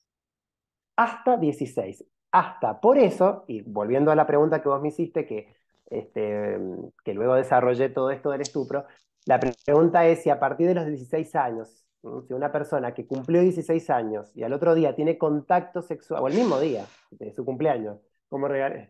[0.96, 2.04] Hasta 16.
[2.32, 2.80] Hasta.
[2.80, 6.58] Por eso, y volviendo a la pregunta que vos me hiciste, que, este,
[7.04, 8.84] que luego desarrollé todo esto del estupro,
[9.28, 11.84] la pregunta es si a partir de los 16 años,
[12.26, 16.28] si una persona que cumplió 16 años y al otro día tiene contacto sexual, o
[16.28, 17.98] el mismo día de su cumpleaños,
[18.30, 18.86] como regalo,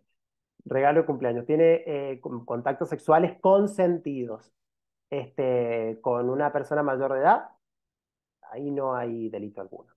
[0.65, 4.53] regalo de cumpleaños, tiene eh, contactos sexuales consentidos
[5.11, 7.49] este, con una persona mayor de edad,
[8.53, 9.93] ahí no hay delito alguno.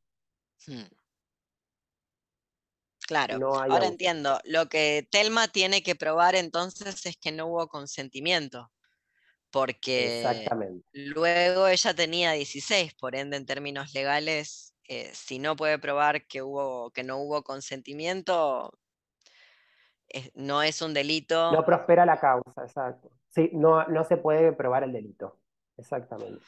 [0.66, 0.90] Hmm.
[3.08, 4.40] Claro, ahora entiendo.
[4.46, 8.72] Lo que Telma tiene que probar entonces es que no hubo consentimiento
[9.52, 10.24] porque
[10.94, 16.42] luego ella tenía 16, por ende en términos legales, eh, si no puede probar que,
[16.42, 18.74] hubo, que no hubo consentimiento,
[20.36, 21.52] no es un delito.
[21.52, 23.10] No prospera la causa, exacto.
[23.30, 25.38] Sí, no, no se puede probar el delito,
[25.78, 26.42] exactamente.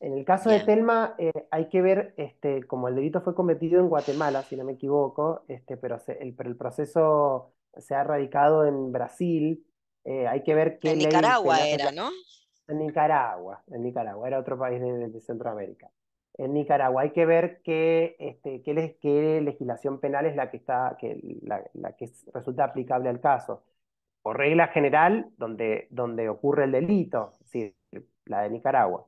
[0.00, 3.80] En el caso de Telma, eh, hay que ver, este, como el delito fue cometido
[3.80, 8.64] en Guatemala, si no me equivoco, este, pero, el, pero el proceso se ha radicado
[8.64, 9.66] en Brasil,
[10.04, 12.10] eh, hay que ver qué en Nicaragua era, ¿no?
[12.66, 15.90] En Nicaragua, en Nicaragua, era otro país de, Centroamérica.
[16.34, 20.96] En Nicaragua hay que ver qué, este, qué, qué legislación penal es la que, está,
[21.00, 23.64] que, la, la que resulta aplicable al caso.
[24.22, 27.32] Por regla general, donde, donde ocurre el delito,
[28.26, 29.06] la de Nicaragua.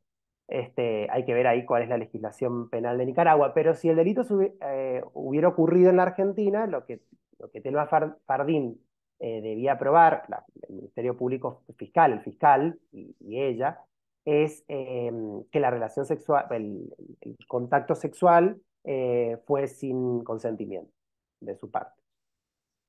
[0.48, 3.96] Este, hay que ver ahí cuál es la legislación penal de Nicaragua, pero si el
[3.96, 4.22] delito
[4.62, 7.02] eh, hubiera ocurrido en la Argentina, lo que,
[7.38, 7.86] lo que Telma
[8.26, 8.80] Fardín
[9.20, 10.26] eh, debía probar,
[10.68, 13.78] el Ministerio Público Fiscal, el fiscal y, ella,
[14.24, 20.92] es em, que la relación sexual, el, contacto sexual eh, fue sin consentimiento
[21.40, 22.02] de su parte.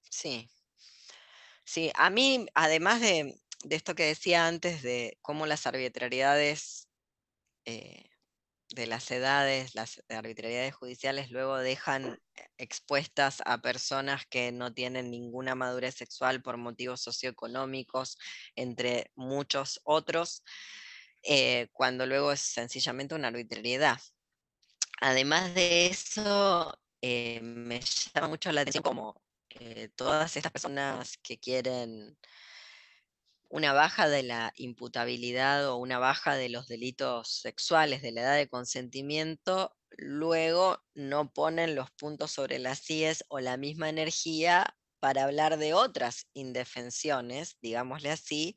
[0.09, 0.49] Sí.
[1.63, 6.87] Sí, a mí, además de, de esto que decía antes, de cómo las arbitrariedades
[7.65, 8.10] eh,
[8.71, 15.11] de las edades, las arbitrariedades judiciales luego dejan eh, expuestas a personas que no tienen
[15.11, 18.17] ninguna madurez sexual por motivos socioeconómicos,
[18.55, 20.43] entre muchos otros,
[21.23, 23.99] eh, cuando luego es sencillamente una arbitrariedad.
[25.01, 27.81] Además de eso, me
[28.13, 29.21] llama mucho la atención como
[29.95, 32.17] todas estas personas que quieren
[33.51, 38.35] una baja de la imputabilidad o una baja de los delitos sexuales de la edad
[38.37, 45.23] de consentimiento, luego no ponen los puntos sobre las IES o la misma energía para
[45.25, 48.55] hablar de otras indefensiones, digámosle así,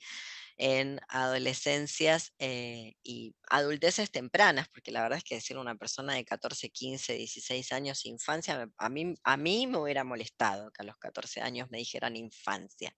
[0.57, 6.25] en adolescencias eh, y adulteces tempranas, porque la verdad es que decir una persona de
[6.25, 10.97] 14, 15, 16 años infancia, a mí, a mí me hubiera molestado que a los
[10.99, 12.95] 14 años me dijeran infancia.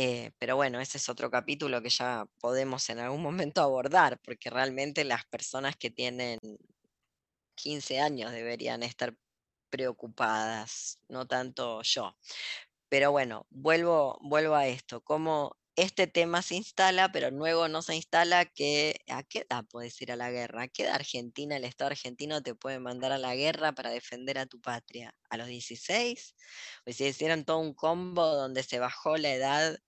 [0.00, 4.48] Eh, pero bueno, ese es otro capítulo que ya podemos en algún momento abordar, porque
[4.48, 6.38] realmente las personas que tienen
[7.56, 9.16] 15 años deberían estar
[9.70, 12.16] preocupadas, no tanto yo.
[12.88, 17.94] Pero bueno, vuelvo, vuelvo a esto, cómo este tema se instala, pero luego no se
[17.94, 21.64] instala que a qué edad puedes ir a la guerra, a qué edad Argentina, el
[21.64, 25.46] Estado argentino te puede mandar a la guerra para defender a tu patria, a los
[25.46, 26.34] 16,
[26.84, 29.78] o si hicieran todo un combo donde se bajó la edad,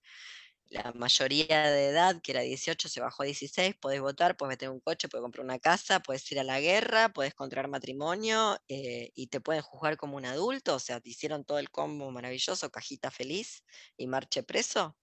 [0.68, 4.70] la mayoría de edad, que era 18, se bajó a 16, podés votar, puedes meter
[4.70, 9.10] un coche, puedes comprar una casa, puedes ir a la guerra, puedes contraer matrimonio eh,
[9.16, 12.70] y te pueden juzgar como un adulto, o sea, te hicieron todo el combo maravilloso,
[12.70, 13.64] cajita feliz
[13.96, 14.96] y marche preso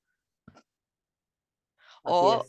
[2.08, 2.46] o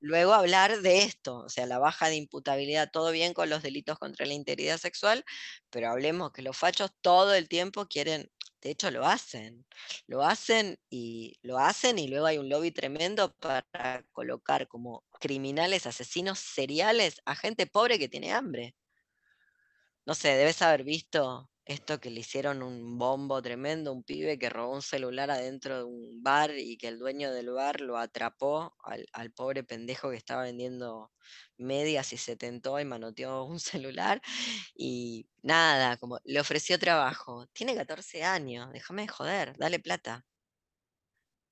[0.00, 3.98] luego hablar de esto, o sea, la baja de imputabilidad, todo bien con los delitos
[3.98, 5.24] contra la integridad sexual,
[5.70, 8.30] pero hablemos que los fachos todo el tiempo quieren,
[8.60, 9.66] de hecho lo hacen,
[10.06, 15.86] lo hacen y lo hacen y luego hay un lobby tremendo para colocar como criminales,
[15.86, 18.74] asesinos seriales a gente pobre que tiene hambre.
[20.06, 24.50] No sé, debes haber visto esto que le hicieron un bombo tremendo, un pibe que
[24.50, 28.74] robó un celular adentro de un bar y que el dueño del bar lo atrapó
[28.82, 31.12] al, pobre pendejo que estaba vendiendo
[31.58, 34.20] medias y se tentó y manoteó un celular
[34.74, 37.46] y nada, como le ofreció trabajo.
[37.52, 40.24] Tiene 14 años, déjame de joder, dale plata.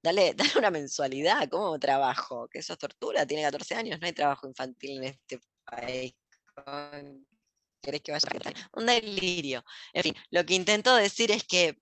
[0.03, 2.49] Dale, dale una mensualidad, ¿cómo trabajo?
[2.49, 6.15] Que eso es tortura, tiene 14 años, no hay trabajo infantil en este país
[7.81, 9.65] que vaya a Un delirio.
[9.93, 11.79] En fin, lo que intento decir es que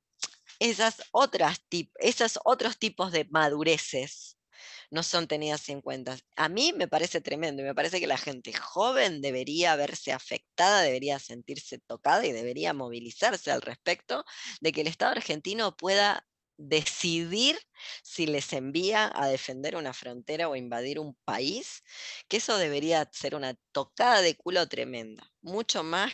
[0.59, 1.61] esas otras
[1.99, 4.39] esos otros tipos de madureces
[4.91, 6.17] no son tenidas en cuenta.
[6.37, 10.83] A mí me parece tremendo y me parece que la gente joven debería verse afectada,
[10.83, 14.25] debería sentirse tocada y debería movilizarse al respecto
[14.61, 16.27] de que el Estado argentino pueda
[16.57, 17.59] decidir
[18.03, 21.83] si les envía a defender una frontera o invadir un país,
[22.29, 26.13] que eso debería ser una tocada de culo tremenda, mucho más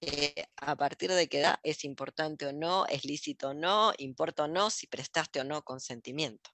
[0.00, 4.44] que a partir de qué edad es importante o no, es lícito o no, importa
[4.44, 6.50] o no, si prestaste o no consentimiento.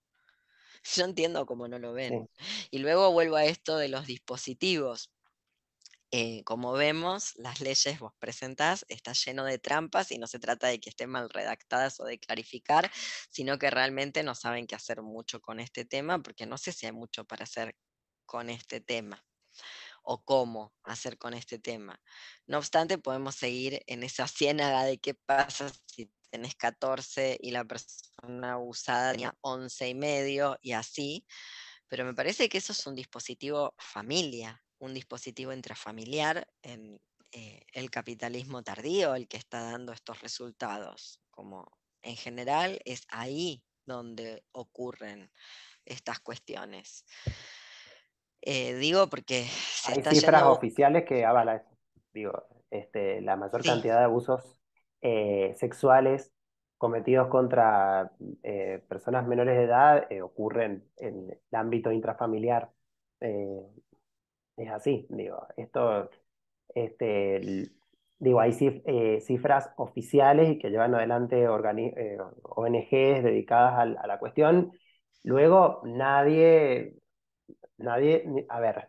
[0.97, 2.29] Yo entiendo cómo no lo ven.
[2.71, 5.11] Y luego vuelvo a esto de los dispositivos.
[6.17, 10.69] Eh, como vemos, las leyes vos presentás, está lleno de trampas y no se trata
[10.69, 12.89] de que estén mal redactadas o de clarificar,
[13.31, 16.87] sino que realmente no saben qué hacer mucho con este tema, porque no sé si
[16.87, 17.77] hay mucho para hacer
[18.27, 19.25] con este tema
[20.05, 22.01] o cómo hacer con este tema.
[22.47, 27.65] No obstante, podemos seguir en esa ciénaga de qué pasa si tenés 14 y la
[27.65, 31.27] persona abusada tenía 11 y medio y así,
[31.89, 37.01] Pero me parece que eso es un dispositivo familia, un dispositivo intrafamiliar en
[37.33, 41.21] eh, el capitalismo tardío el que está dando estos resultados.
[41.31, 41.67] Como
[42.03, 45.31] en general es ahí donde ocurren
[45.85, 47.05] estas cuestiones.
[48.43, 49.47] Eh, digo porque
[49.87, 51.63] hay cifras oficiales que avalan
[52.13, 54.61] Digo, este, la mayor cantidad de abusos
[55.03, 56.33] eh, sexuales
[56.79, 58.13] cometidos contra
[58.45, 62.71] eh, personas menores de edad ocurren en el ámbito intrafamiliar.
[64.57, 66.11] Es así, digo, esto,
[66.75, 67.71] este,
[68.19, 74.73] digo, hay cifras oficiales que llevan adelante ONGs dedicadas a la cuestión.
[75.25, 76.97] Luego, nadie
[77.79, 78.89] Nadie, a ver,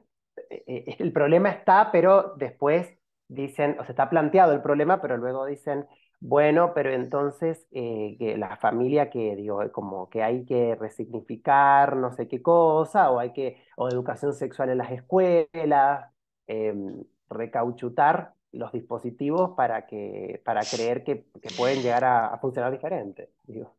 [0.50, 2.94] e, e, el problema está, pero después
[3.28, 5.88] dicen, o sea, está planteado el problema, pero luego dicen,
[6.28, 12.12] bueno, pero entonces eh, que la familia que digo, como que hay que resignificar no
[12.14, 16.12] sé qué cosa, o hay que, o educación sexual en las escuelas,
[16.48, 21.26] em, recauchutar los dispositivos para que, para creer que,
[21.58, 23.32] pueden llegar a, a funcionar diferente.
[23.44, 23.76] Digo.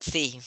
[0.00, 0.40] Sí,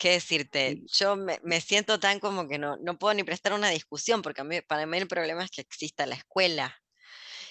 [0.00, 0.82] ¿Qué decirte?
[0.86, 4.86] Yo me, siento tan como que no, no puedo ni prestar una discusión, porque para
[4.86, 6.74] mí el problema es que exista la escuela.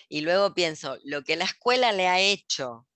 [0.10, 2.88] Y luego pienso, lo que la escuela le ha hecho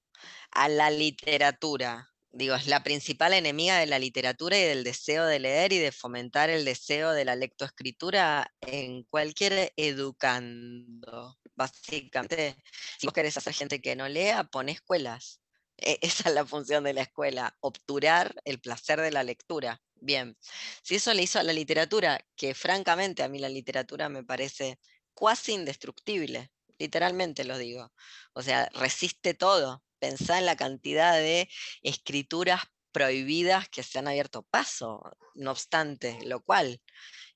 [0.51, 5.39] a la literatura, digo, es la principal enemiga de la literatura y del deseo de
[5.39, 11.38] leer y de fomentar el deseo de la lectoescritura en cualquier educando.
[11.55, 12.55] Básicamente,
[12.97, 15.39] si vos querés hacer gente que no lea, pon escuelas.
[15.78, 19.80] E, esa es la función de la escuela, obturar el placer de la lectura.
[19.95, 20.36] Bien,
[20.82, 24.80] si eso le hizo a la literatura, que francamente a mí la literatura me parece
[25.14, 26.51] cuasi indestructible,
[26.84, 27.92] literalmente lo digo.
[28.34, 29.84] O sea, resiste todo.
[30.00, 31.50] Pensá en la cantidad de
[31.82, 32.62] escrituras
[32.92, 35.02] prohibidas que se han abierto paso,
[35.34, 36.80] no obstante, lo cual,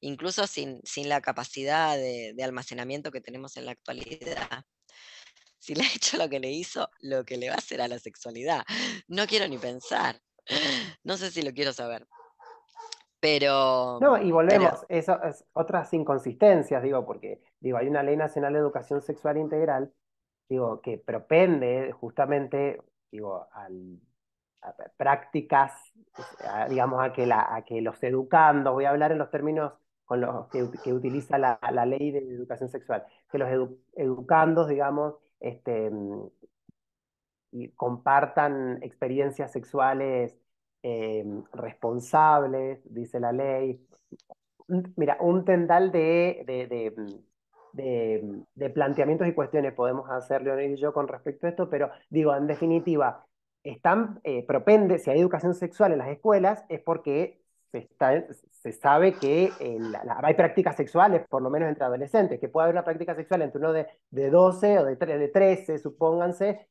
[0.01, 4.65] incluso sin, la capacidad de almacenamiento que tenemos en la actualidad,
[5.59, 7.87] si le ha hecho lo que le hizo, lo que le va a hacer a
[7.87, 8.63] la sexualidad.
[9.07, 10.21] No quiero ni pensar.
[11.03, 12.07] No sé si lo quiero saber.
[13.19, 13.99] Pero.
[13.99, 18.59] No, y volvemos, eso es otras inconsistencias, digo, porque digo, hay una ley nacional de
[18.59, 19.91] educación sexual integral,
[20.47, 23.99] digo, que propende justamente, digo, al,
[24.61, 25.73] a prácticas,
[26.69, 29.73] digamos, a que, la, a que los educandos, voy a hablar en los términos
[30.05, 33.49] con los que, utiliza la, ley de educación sexual, que los
[33.95, 35.91] educandos, digamos, este,
[37.51, 40.37] y compartan experiencias sexuales
[40.89, 43.85] eh, responsables, dice la ley.
[44.95, 46.43] Mira, un tendal de,
[47.73, 51.91] de, de, planteamientos y cuestiones podemos hacer Leonel y yo con respecto a esto, pero
[52.09, 53.25] digo, en definitiva,
[53.63, 58.71] están eh, propende, si hay educación sexual en las escuelas, es porque se, está, se
[58.71, 59.79] sabe que eh,
[60.23, 63.59] hay prácticas sexuales, por lo menos entre adolescentes, que puede haber una práctica sexual entre
[63.59, 66.69] uno de, de 12 o de, de 13, supónganse,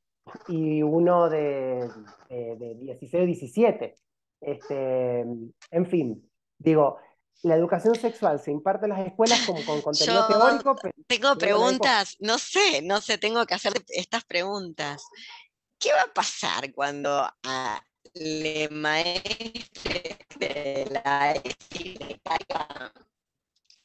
[0.48, 1.88] y uno de,
[2.30, 4.05] de, 16 o 17.
[4.40, 6.98] Este, en fin, digo,
[7.42, 10.76] la educación sexual se imparte en las escueas como con contenido teórico.
[11.06, 15.04] tengo preguntas, no sé, no sé, tengo que hacer estas preguntas.
[15.78, 17.82] ¿Qué va a pasar cuando a
[18.14, 22.92] le maestre de la ESI le caiga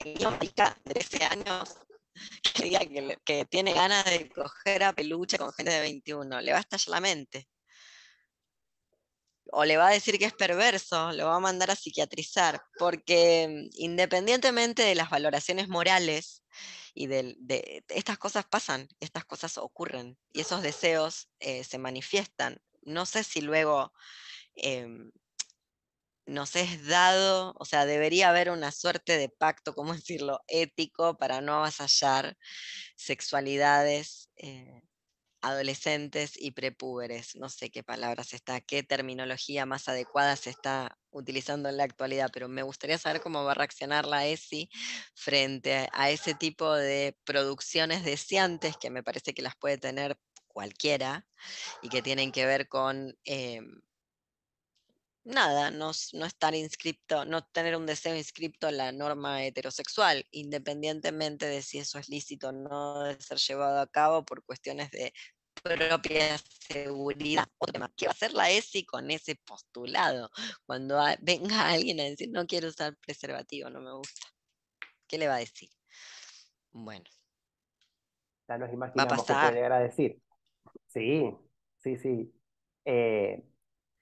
[0.04, 1.78] de 13 años
[2.54, 2.80] que diga
[3.24, 6.90] que, tiene ganas de coger a peluche con gente de 21, le va a estallar
[6.90, 7.48] la mente.
[9.52, 13.48] O le va a decir que es perverso, lo va a mandar a psiquiatrizar, porque
[13.50, 16.44] mm, independientemente de las valoraciones morales
[16.94, 23.06] y de, estas cosas pasan, estas cosas ocurren y esos deseos eh, se manifiestan no
[23.06, 23.94] sé si luego
[24.56, 25.12] em,
[26.26, 31.42] nos es dado, o sea, debería haber una suerte de pacto, ¿cómo decirlo?, ético para
[31.42, 32.38] no avasallar
[32.96, 34.84] sexualidades eh,
[35.42, 37.36] adolescentes y prepúberes.
[37.36, 42.30] No sé qué palabras está, qué terminología más adecuada se está utilizando en la actualidad,
[42.32, 44.70] pero me gustaría saber cómo va a reaccionar la ESI
[45.14, 50.18] frente a ese tipo de producciones deseantes que me parece que las puede tener
[50.48, 51.26] cualquiera
[51.82, 53.82] y que tienen que ver con em,
[55.24, 61.62] nada, no, estar inscripto, no tener un deseo inscripto en la norma heterosexual, independientemente de
[61.62, 65.14] si eso es lícito o no de ser llevado a cabo por cuestiones de
[65.62, 67.48] propia seguridad.
[67.96, 70.30] ¿Qué va a hacer la ESI con ese postulado?
[70.66, 74.22] Cuando venga alguien a decir no quiero usar preservativo, no me gusta.
[75.08, 75.70] ¿Qué le va a decir?
[76.72, 77.06] Bueno.
[78.48, 80.22] Ya nos imaginamos qué a decir.
[80.88, 81.32] Sí,
[81.78, 82.34] sí, sí.
[82.86, 83.44] Eh,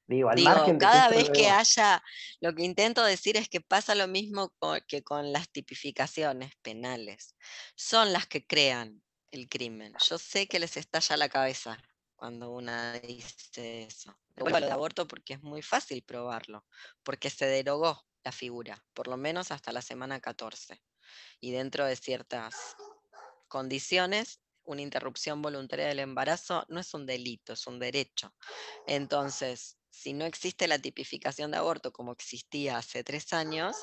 [0.09, 2.03] Digo, al margen de cada vez que haya,
[2.41, 4.51] lo que intento decir es que pasa lo mismo
[4.87, 7.35] que con las tipificaciones penales.
[7.75, 9.93] Son las que crean el crimen.
[10.03, 11.77] Yo sé que les estalla la cabeza
[12.15, 14.19] cuando una dice eso.
[14.35, 16.65] Vuelvo a lo de aborto porque es muy fácil probarlo,
[17.03, 20.81] porque se derogó la figura, por lo menos hasta la semana 14.
[21.39, 22.55] Y dentro de ciertas
[23.47, 28.33] condiciones, una interrupción voluntaria del embarazo no es un delito, es un derecho.
[28.87, 33.75] Entonces, si no existe la tipificación de aborto como existía hace tres años,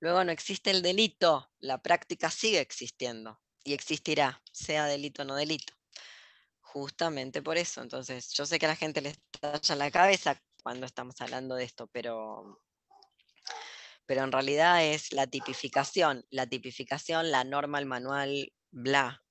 [0.00, 5.34] luego no existe el delito, la práctica sigue existiendo y existirá, sea delito o no
[5.34, 5.74] delito.
[6.60, 7.82] Justamente por eso.
[7.82, 11.64] Entonces, yo sé que a la gente le estalla la cabeza cuando estamos hablando de
[11.64, 12.62] esto, pero,
[14.06, 19.23] pero en realidad es la tipificación, la tipificación, la norma, el manual, bla.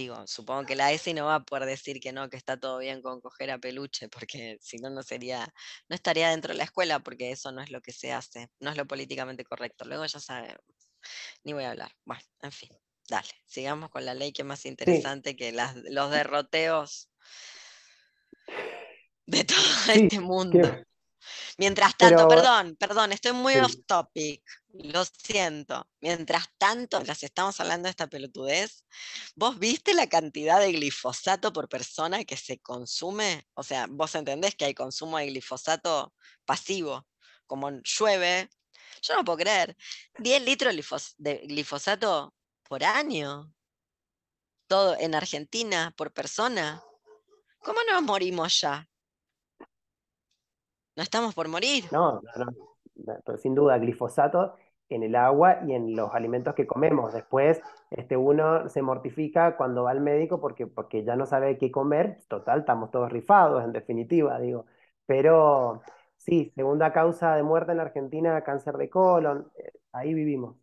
[0.00, 2.78] Digo, supongo que la ESI no va a poder decir que no, que está todo
[2.78, 5.52] bien con coger a peluche, porque si no, no sería,
[5.90, 8.70] no estaría dentro de la escuela, porque eso no es lo que se hace, no
[8.70, 9.84] es lo políticamente correcto.
[9.84, 10.56] Luego ya sabe,
[11.44, 11.92] ni voy a hablar.
[12.06, 12.70] Bueno, en fin.
[13.10, 17.10] Dale, sigamos con la ley que es más interesante que las, los derroteos
[19.26, 19.58] de todo
[19.92, 20.82] este mundo.
[21.58, 24.42] Mientras tanto, perdón, perdón, estoy muy off topic,
[24.72, 25.88] lo siento.
[26.00, 28.84] Mientras tanto, las estamos hablando de esta pelotudez,
[29.34, 33.46] ¿vos viste la cantidad de glifosato por persona que se consume?
[33.54, 36.14] O sea, vos entendés que hay consumo de glifosato
[36.44, 37.06] pasivo,
[37.46, 38.48] como llueve.
[39.02, 39.76] Yo no puedo creer,
[40.18, 40.74] 10 litros
[41.18, 43.54] de glifosato por año.
[44.66, 46.82] Todo en Argentina, por persona.
[47.60, 48.89] ¿Cómo nos morimos ya?
[51.00, 51.84] ¿No estamos por morir?
[51.92, 53.20] No, no, no.
[53.24, 54.54] Pero sin duda, glifosato
[54.90, 57.14] en el agua y en los alimentos que comemos.
[57.14, 57.58] Después,
[57.90, 62.20] este, uno se mortifica cuando va al médico porque, porque ya no sabe qué comer.
[62.28, 64.66] Total, estamos todos rifados, en definitiva, digo.
[65.06, 65.80] Pero
[66.18, 69.50] sí, segunda causa de muerte en Argentina, cáncer de colon.
[69.56, 70.56] Eh, ahí vivimos.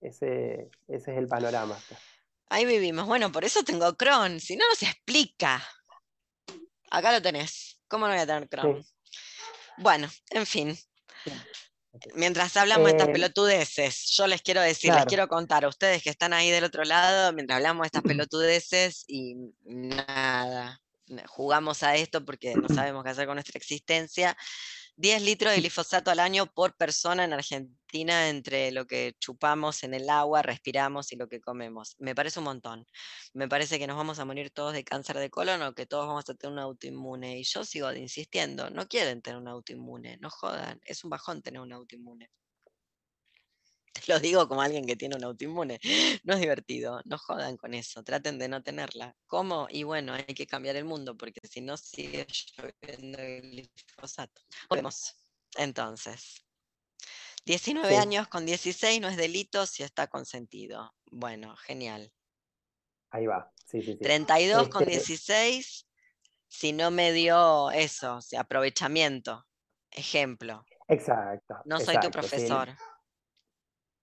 [0.00, 1.76] Ese, ese es el panorama.
[2.48, 3.06] Ahí vivimos.
[3.06, 4.40] Bueno, por eso tengo Crohn.
[4.40, 5.60] Si no, no se explica.
[6.90, 7.78] Acá lo tenés.
[7.88, 8.82] ¿Cómo no voy a tener Crohn?
[9.78, 10.78] Bueno, en fin.
[12.14, 16.02] Mientras hablamos de estas eh, pelotudeces, yo les quiero decir, les quiero contar a ustedes
[16.02, 20.80] que están ahí del otro lado, mientras hablamos de estas pelotudeces y nada,
[21.26, 24.36] jugamos a esto porque no sabemos qué hacer con nuestra existencia.
[24.96, 29.92] 10 litros de glifosato al año por persona en Argentina entre lo que chupamos en
[29.92, 31.96] el agua, respiramos y lo que comemos.
[31.98, 32.86] Me parece un montón.
[33.32, 36.06] Me parece que nos vamos a morir todos de cáncer de colon o que todos
[36.06, 37.38] vamos a tener un autoinmune.
[37.38, 41.60] Y yo sigo insistiendo, no quieren tener un autoinmune, no jodan, es un bajón tener
[41.60, 42.30] un autoinmune.
[44.08, 45.80] Lo digo como alguien que tiene un autoinmune.
[46.24, 49.14] No es divertido, no jodan con eso, traten de no tenerla.
[49.26, 49.66] ¿Cómo?
[49.70, 52.26] Y bueno, hay que cambiar el mundo porque si no sigue
[52.56, 54.40] lloviendo el glifosato.
[54.68, 55.14] Volvemos.
[55.56, 56.44] Entonces,
[57.44, 60.94] 19 años con 16 no es delito si está consentido.
[61.10, 62.12] Bueno, genial.
[63.10, 63.52] Ahí va.
[63.66, 63.98] Sí, sí, sí.
[63.98, 65.94] 32 con 16 este
[66.48, 69.46] si no me dio eso, o aprovechamiento.
[69.90, 70.64] Ejemplo.
[70.88, 71.56] Exacto.
[71.64, 72.74] No soy tu profesor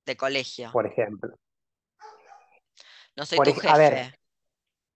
[0.06, 0.70] de colegio.
[0.72, 1.36] Por ejemplo.
[3.16, 3.70] No soy tu jefe.
[3.70, 4.16] A ver,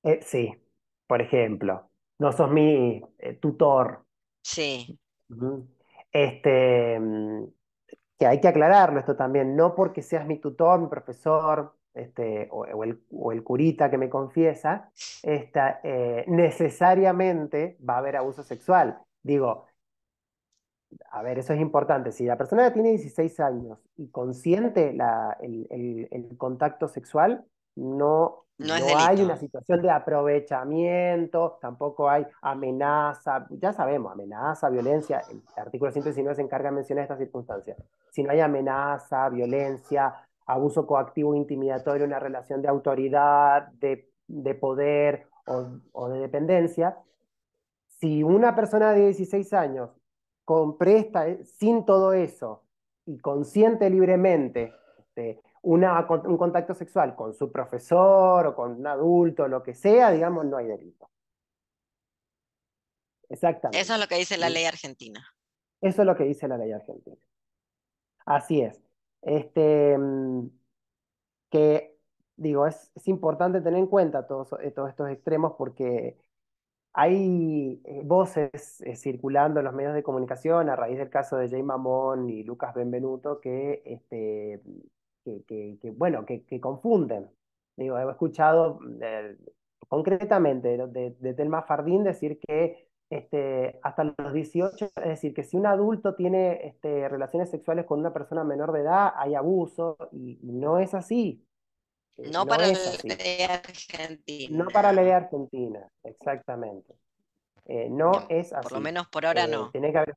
[0.04, 0.52] eh, sí,
[1.08, 1.90] por ejemplo.
[2.20, 4.06] No sos mi eh, tutor.
[4.42, 4.98] Sí.
[6.12, 7.46] Este, mm,
[8.18, 12.84] que hay que aclararlo esto también, no porque seas mi tutor, mi profesor, este, o,
[12.84, 14.92] el, curita que me confiesa,
[15.24, 19.00] esta, eh, necesariamente va a haber abuso sexual.
[19.24, 19.68] Digo,
[21.12, 22.12] a ver, eso es importante.
[22.12, 24.96] Si la persona tiene 16 años y consiente
[25.42, 34.14] el, contacto sexual, no, no, hay una situación de aprovechamiento, tampoco hay amenaza, ya sabemos,
[34.14, 37.78] amenaza, violencia, el artículo 119 se encarga de mencionar estas circunstancias.
[38.12, 40.14] Si no hay amenaza, violencia,
[40.46, 44.10] abuso coactivo, intimidatorio, una relación de autoridad, de,
[44.56, 46.98] poder o, o de dependencia,
[47.88, 49.90] si una persona de 16 años
[50.46, 52.64] compresta eh, sin todo eso
[53.06, 59.48] y consciente libremente este, una, un contacto sexual con su profesor o con un adulto,
[59.48, 61.10] lo que sea, digamos, no hay delito.
[63.28, 63.80] Exactamente.
[63.80, 65.26] Eso es lo que dice la ley argentina.
[65.82, 67.18] Eso es lo que dice la ley argentina.
[68.26, 68.82] Así es.
[69.22, 70.50] Este, mm,
[71.50, 71.98] que
[72.36, 76.18] digo, es, es importante tener en cuenta todos, eh, todos estos extremos porque
[76.98, 81.50] hay eh, voces eh, circulando en los medios de comunicación a raíz del caso de
[81.50, 84.62] Jay Mamón y Lucas Benvenuto que, este,
[85.24, 87.30] que, bueno, que, confunden.
[87.76, 89.02] Digo, he escuchado mm,
[89.90, 95.58] concretamente de, de, Telma Fardín decir que este, hasta los 18, es decir, que si
[95.58, 100.40] un adulto tiene este, relaciones sexuales con una persona menor de edad, hay abuso, y,
[100.44, 101.45] no es así.
[102.18, 104.58] Eh, no, para la ley argentina.
[104.58, 106.94] No para la ley argentina, exactamente.
[107.66, 108.64] Eh, no, es así.
[108.64, 109.72] Por lo menos por ahora no.
[109.72, 110.16] Tiene que haber,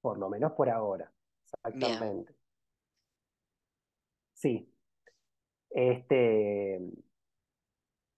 [0.00, 1.10] por lo menos por ahora,
[1.44, 2.34] exactamente.
[4.34, 4.72] Sí.
[5.70, 6.80] Este,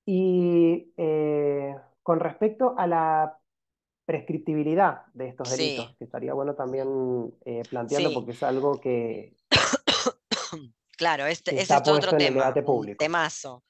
[0.07, 0.93] y
[2.03, 3.39] con respecto a la
[4.05, 9.35] prescriptibilidad de estos delitos, que estaría bueno también eh, plantearlo porque es algo que...
[11.03, 13.65] claro, este, ese es otro tema, un temazo.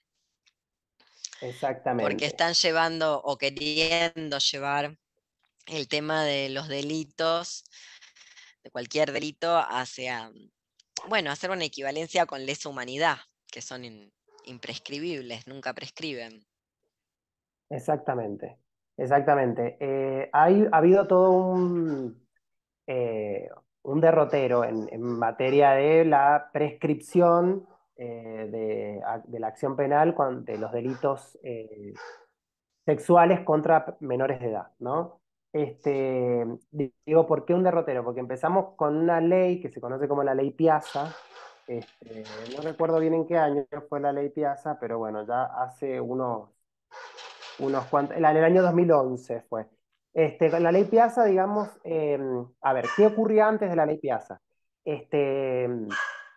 [1.41, 2.11] Exactamente.
[2.11, 4.99] Porque están llevando o queriendo llevar
[5.67, 7.65] el tema de los delitos,
[8.63, 10.31] de cualquier delito, hacia,
[11.09, 13.17] bueno, hacer una equivalencia con lesa humanidad,
[13.51, 14.13] que son
[14.45, 16.45] imprescribibles, nunca prescriben.
[17.71, 18.59] Exactamente.
[18.99, 19.79] Exactamente.
[19.81, 22.29] Eh, hay, ha habido todo un,
[22.87, 23.49] eh,
[23.83, 27.67] un derrotero en, materia de la prescripción
[27.97, 30.15] eh, de, la acción penal
[30.45, 31.39] de los delitos
[32.85, 35.21] sexuales contra menores de edad, ¿no?
[35.53, 36.47] Este,
[37.05, 38.05] digo, ¿por qué un derrotero?
[38.05, 41.15] Porque empezamos con una ley que se conoce como la ley Piazza.
[41.67, 42.25] Este,
[42.57, 46.49] no recuerdo bien en qué año fue la ley Piazza, pero bueno, ya hace unos
[47.59, 49.67] unos cuantos, el, el año 2011 fue.
[50.15, 54.41] Este, la ley Piazza, digamos, em, a ver, ¿qué ocurría antes de la ley Piazza?
[54.85, 55.69] Este,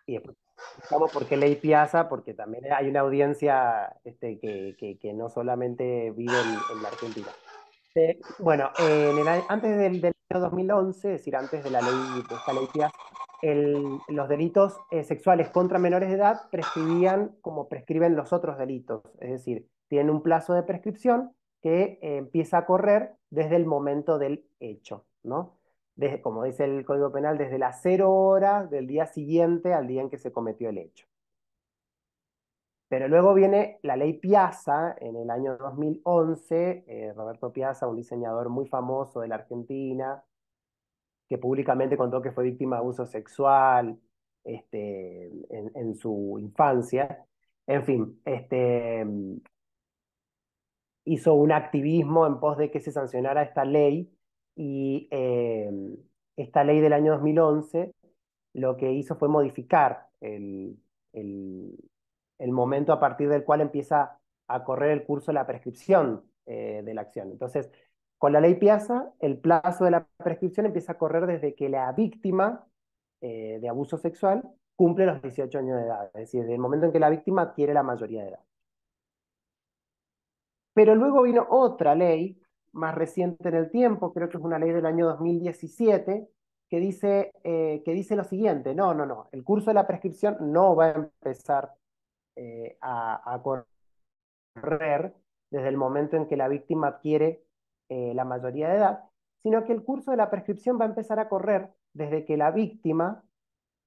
[0.06, 0.38] y después,
[1.12, 6.34] por qué ley Piazza, porque también hay una audiencia este, que, que, no solamente vive
[6.74, 7.28] en, la Argentina.
[7.96, 8.72] Eh, bueno,
[9.50, 12.98] antes del, del, año 2011, es decir, antes de la ley, de esta ley Piazza,
[14.08, 19.32] los delitos eh, sexuales contra menores de edad prescribían como prescriben los otros delitos, es
[19.32, 21.36] decir, tiene un plazo de prescripción
[21.66, 25.58] que eh, empieza a correr desde el momento del hecho, ¿no?
[26.22, 30.12] Como dice el Código Penal, desde las cero horas del día siguiente al día en
[30.12, 31.08] que se cometió el hecho.
[32.88, 38.50] Pero luego viene la ley Piazza en el año 2011, eh, Roberto Piazza, un diseñador
[38.50, 40.24] muy famoso de la Argentina,
[41.28, 44.00] que públicamente contó que fue víctima de abuso sexual
[44.44, 47.26] este, en, su infancia.
[47.66, 49.04] En fin, este,
[51.06, 54.12] hizo un activismo en pos de que se sancionara esta ley
[54.56, 55.72] y eh,
[56.36, 57.94] esta ley del año 2011
[58.54, 60.78] lo que hizo fue modificar el,
[62.40, 66.94] momento a partir del cual empieza a correr el curso de la prescripción eh, de
[66.94, 67.32] la acción.
[67.32, 67.70] Entonces,
[68.18, 71.92] con la ley Piazza, el plazo de la prescripción empieza a correr desde que la
[71.92, 72.66] víctima
[73.22, 74.44] eh, de abuso sexual
[74.76, 77.44] cumple los 18 años de edad, es decir, desde el momento en que la víctima
[77.44, 78.40] adquiere la mayoría de edad.
[80.76, 82.38] Pero luego vino otra ley,
[82.74, 86.28] más reciente en el tiempo, creo que es una ley del año 2017,
[86.70, 90.36] que dice, eh, que dice lo siguiente, no, no, no, el curso de la prescripción
[90.52, 91.74] no va a empezar
[92.36, 95.14] eh, a, correr
[95.50, 97.46] desde el momento en que la víctima adquiere
[97.88, 99.04] eh, la mayoría de edad,
[99.44, 102.52] sino que el curso de la prescripción va a empezar a correr desde que la
[102.52, 103.24] víctima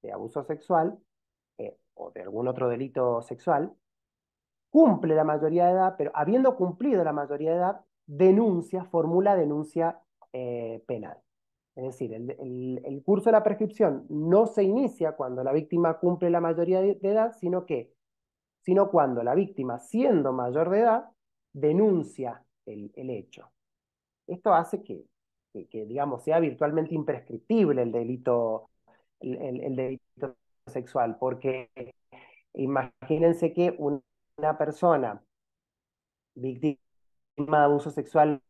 [0.00, 0.98] de abuso sexual
[2.00, 3.74] o de algún otro delito sexual
[4.70, 10.00] cumple la mayoría de edad, pero habiendo cumplido la mayoría de edad, denuncia, formula denuncia
[10.32, 11.18] eh, penal.
[11.76, 16.40] Es decir, el, curso de la prescripción no se inicia cuando la víctima cumple la
[16.40, 17.92] mayoría de, edad, sino que,
[18.62, 21.10] sino cuando la víctima, siendo mayor de edad,
[21.52, 23.52] denuncia el, hecho.
[24.26, 25.04] Esto hace que,
[25.70, 28.70] que, digamos, sea virtualmente imprescriptible el delito,
[29.20, 31.70] el delito sexual, porque
[32.54, 34.02] imagínense que un,
[34.38, 35.22] una persona
[36.34, 36.78] víctima
[37.36, 38.40] de abuso sexual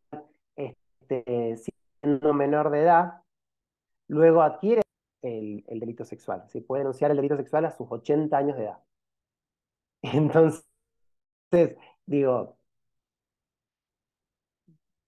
[0.56, 1.56] este,
[2.02, 3.22] siendo menor de edad,
[4.08, 4.82] luego adquiere
[5.22, 6.44] el, delito sexual.
[6.48, 8.78] Se puede denunciar el delito sexual a sus 80 años de edad.
[10.02, 10.64] Entonces,
[12.06, 12.58] digo,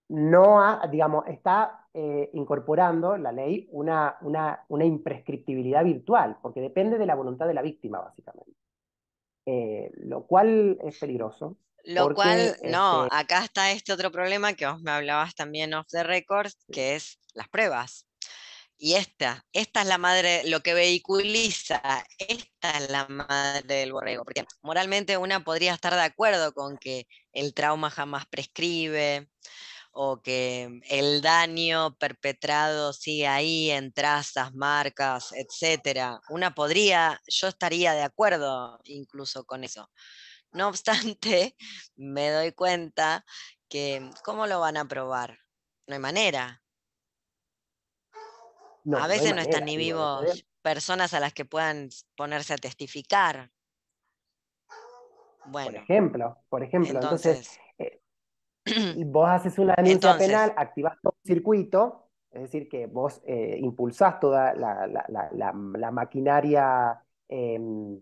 [0.09, 7.07] no digamos, está eh, incorporando la ley una, una, una imprescriptibilidad virtual, porque depende de
[7.07, 8.60] la voluntad de la víctima, básicamente.
[9.47, 11.57] Eh, lo cual es peligroso.
[11.85, 15.87] Lo cual, no, este acá está este otro problema que vos me hablabas también off
[15.89, 18.07] the record, que es las pruebas.
[18.83, 21.83] Y esta, esta es la madre, lo que vehiculiza,
[22.19, 27.07] esta es la madre del borrego, porque moralmente una podría estar de acuerdo con que
[27.33, 29.29] el trauma jamás prescribe,
[29.93, 36.21] o que el daño perpetrado sigue ahí en trazas, marcas, etcétera.
[36.29, 39.91] Una podría, yo estaría de acuerdo incluso con eso.
[40.53, 41.57] No obstante,
[41.97, 43.25] me doy cuenta
[43.69, 45.39] que ¿cómo lo van a probar?
[45.91, 46.63] no hay manera.
[48.97, 53.51] a veces no, están ni vivos personas a las que puedan ponerse a testificar.
[55.47, 55.73] Bueno.
[55.73, 57.59] Por ejemplo, por ejemplo, entonces,
[58.97, 63.59] eh, vos haces una denuncia penal, activas todo un circuito, es decir, que vos eh,
[63.61, 68.01] impulsás toda la, maquinaria, em,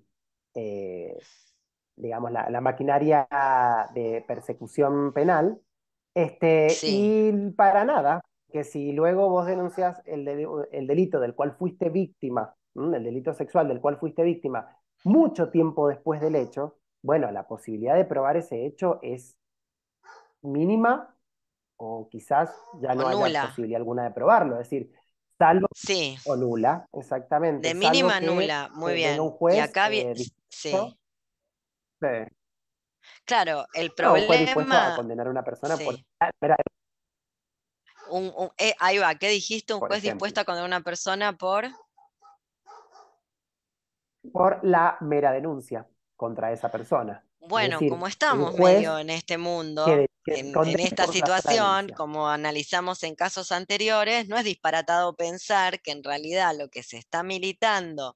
[0.54, 1.18] eh,
[1.96, 3.26] digamos, la, maquinaria
[3.94, 5.60] de persecución penal,
[6.14, 10.24] este, y para nada, que si luego vos denuncias el,
[10.86, 16.20] delito del cual fuiste víctima, el delito sexual del cual fuiste víctima, mucho tiempo después
[16.20, 19.36] del hecho, bueno, la posibilidad de probar ese hecho es
[20.43, 21.14] mínima
[21.76, 24.93] o quizás ya no haya posibilidad alguna de probarlo, es decir,
[25.39, 26.16] salvo sí.
[26.26, 27.68] o nula, exactamente.
[27.68, 29.20] De mínima nula, muy bien.
[29.53, 30.14] y acá eh,
[30.49, 30.72] sí.
[33.24, 34.93] Claro, el problema.
[34.93, 35.95] a condenar a una persona por
[38.57, 39.74] eh, ahí va, ¿qué dijiste?
[39.74, 41.66] Un juez dispuesto a condenar a una persona por.
[44.32, 45.86] Por la mera denuncia
[46.16, 47.24] contra esa persona.
[47.41, 49.86] Bueno, como estamos medio en este mundo,
[50.34, 56.54] en, esta situación, como analizamos en casos anteriores, no es disparatado pensar que en realidad
[56.56, 58.14] lo que se está militando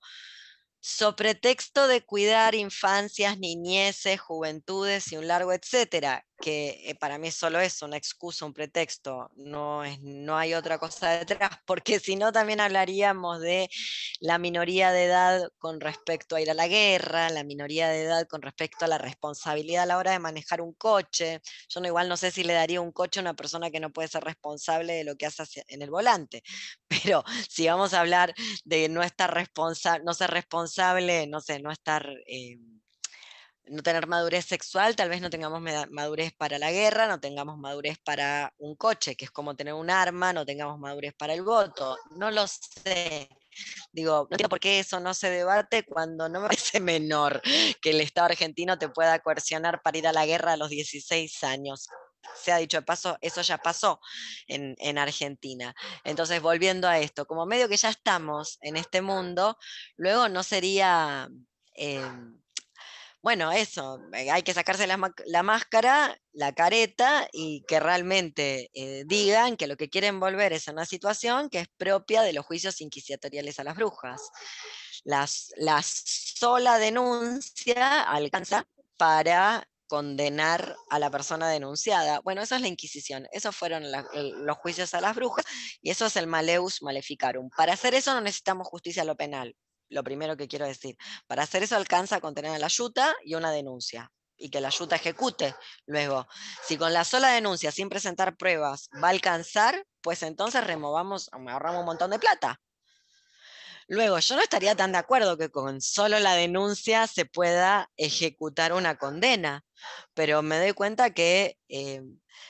[0.83, 7.31] so pretexto de cuidar infancias, niñeces, juventudes y un largo etcétera, que eh, para mí
[7.31, 12.17] solo es una excusa, un pretexto, no, es, no hay otra cosa detrás, porque si
[12.17, 13.71] no también hablaríamos de
[14.21, 18.27] la minoría de edad con respecto a ir a la guerra, la minoría de edad
[18.27, 21.41] con respecto a la responsabilidad a la hora de manejar un coche.
[21.69, 23.93] Yo no igual no sé si le daría un coche a una persona que no
[23.93, 26.43] puede ser responsable de lo que hace en el volante,
[26.89, 28.35] pero si vamos a hablar
[28.65, 32.05] de no estar responsable, no ser responsable, no sé, no estar...
[32.27, 32.59] Eh,
[33.67, 37.99] no tener madurez sexual, tal vez no tengamos madurez para la guerra, no tengamos madurez
[37.99, 41.97] para un coche, que es como tener un arma, no tengamos madurez para el voto.
[42.17, 43.29] No lo sé.
[43.93, 47.41] Digo, no entiendo por qué eso no se debate cuando no me parece menor
[47.81, 51.45] que el Estado argentino te pueda coercionar para ir a la guerra a los 16
[51.45, 51.87] años.
[52.37, 54.01] Se ha dicho de paso, eso ya pasó
[54.47, 55.75] en, Argentina.
[56.05, 59.57] Entonces, volviendo a esto, como medio que ya estamos en este mundo,
[59.97, 61.29] luego no sería...
[61.75, 62.42] Em,
[63.23, 64.97] bueno, eso, eh, hay que sacarse la,
[65.43, 70.85] máscara, la careta y que realmente eh, digan que lo que quieren volver es una
[70.85, 74.21] situación que es propia de los juicios inquisitoriales a las brujas.
[75.05, 78.67] Las, la sola denuncia alcanza
[78.97, 82.21] para condenar a la persona denunciada.
[82.21, 85.45] Bueno, eso es la Inquisición, esos fueron los juicios a las brujas
[85.81, 87.51] y eso es el maleus maleficarum.
[87.57, 89.55] Para hacer eso no necesitamos justicia a lo penal,
[89.93, 90.97] lo primero que quiero decir.
[91.27, 94.71] Para hacer eso alcanza con tener a la yuta y una denuncia y que la
[94.71, 95.55] yuta ejecute.
[95.87, 96.27] Luego,
[96.67, 101.81] si con la sola denuncia, sin presentar pruebas, va a alcanzar, pues entonces removamos, ahorramos
[101.81, 102.61] un montón de plata.
[103.89, 108.73] Luego, yo no estaría tan de acuerdo que con solo la denuncia se pueda ejecutar
[108.73, 109.65] una condena,
[110.15, 112.03] pero me doy cuenta que eh,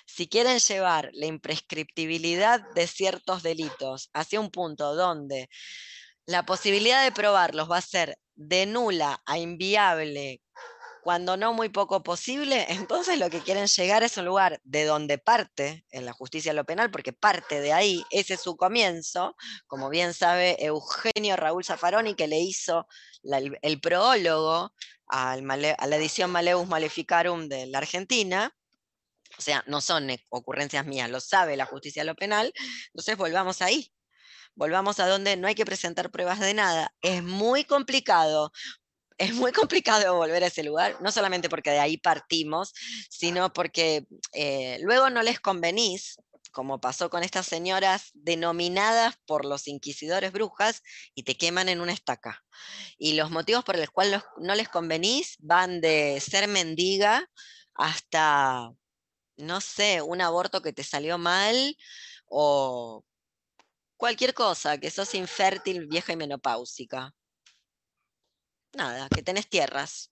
[0.07, 5.49] si quieren llevar la imprescriptibilidad de ciertos delitos hacia un punto donde
[6.27, 10.41] la posibilidad de probarlos va a ser de nula a inviable
[11.03, 15.19] cuando no muy poco posible, entonces lo que quieren llegar es un lugar de donde
[15.19, 19.91] parte en la justicia lo penal, porque parte de ahí, ese es su comienzo, como
[19.91, 22.87] bien sabe Eugenio Raúl Zaffaroni, que le hizo
[23.63, 24.73] el, prólogo
[25.09, 28.55] a la edición Maleus Maleficarum de la Argentina,
[29.37, 32.53] o sea, no son ocurrencias mías, lo sabe la justicia lo penal,
[32.87, 33.93] entonces volvamos ahí,
[34.55, 36.95] volvamos a donde no hay que presentar pruebas de nada.
[37.03, 38.53] Es muy complicado.
[39.19, 42.73] Es muy complicado volver a ese lugar, no solamente porque de ahí partimos,
[43.09, 46.17] sino porque eh, luego no les convenís,
[46.51, 50.83] como pasó con estas señoras denominadas por los inquisidores brujas
[51.15, 52.45] y te queman en una estaca.
[52.99, 57.29] Y los motivos por los cuales no les convenís van de ser mendiga
[57.75, 58.71] hasta,
[59.37, 61.77] no sé, un aborto que te salió mal
[62.27, 63.05] o
[64.03, 67.15] cualquier cosa, que sos infértil, vieja y menopáusica.
[68.77, 70.11] Nada, que tenés tierras.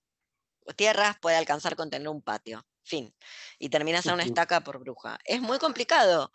[0.77, 2.65] Tierras puede alcanzar con tener un patio.
[2.83, 3.13] Fin.
[3.59, 5.17] Y terminas en una estaca por bruja.
[5.25, 6.31] Es muy complicado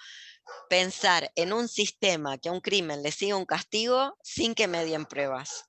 [0.69, 5.07] pensar en un sistema que a un crimen le siga un castigo sin que medien
[5.07, 5.65] pruebas.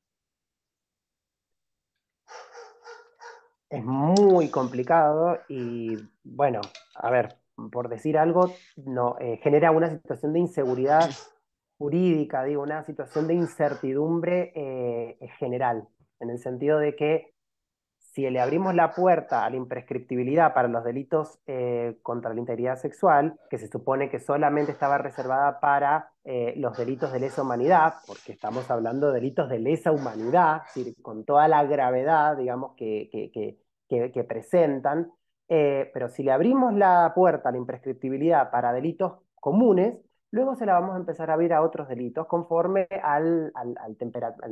[3.70, 6.60] Es muy complicado y bueno,
[6.96, 7.40] a ver,
[7.72, 11.12] por decir algo, no, eh, genera una situación de inseguridad
[11.78, 15.88] jurídica, digo, una situación de incertidumbre eh, general,
[16.20, 17.34] en el sentido de que
[18.18, 22.76] si le abrimos la puerta a la imprescriptibilidad para los delitos eh, contra la integridad
[22.76, 27.94] sexual, que se supone que solamente estaba reservada para eh, los delitos de lesa humanidad,
[28.08, 30.64] porque estamos hablando de delitos de lesa humanidad,
[31.04, 33.08] con toda la gravedad, digamos, que,
[33.88, 35.12] que, presentan,
[35.48, 39.96] eh, pero si le abrimos la puerta a la imprescriptibilidad para delitos comunes,
[40.38, 43.52] luego se la vamos a empezar a abrir a otros delitos conforme al,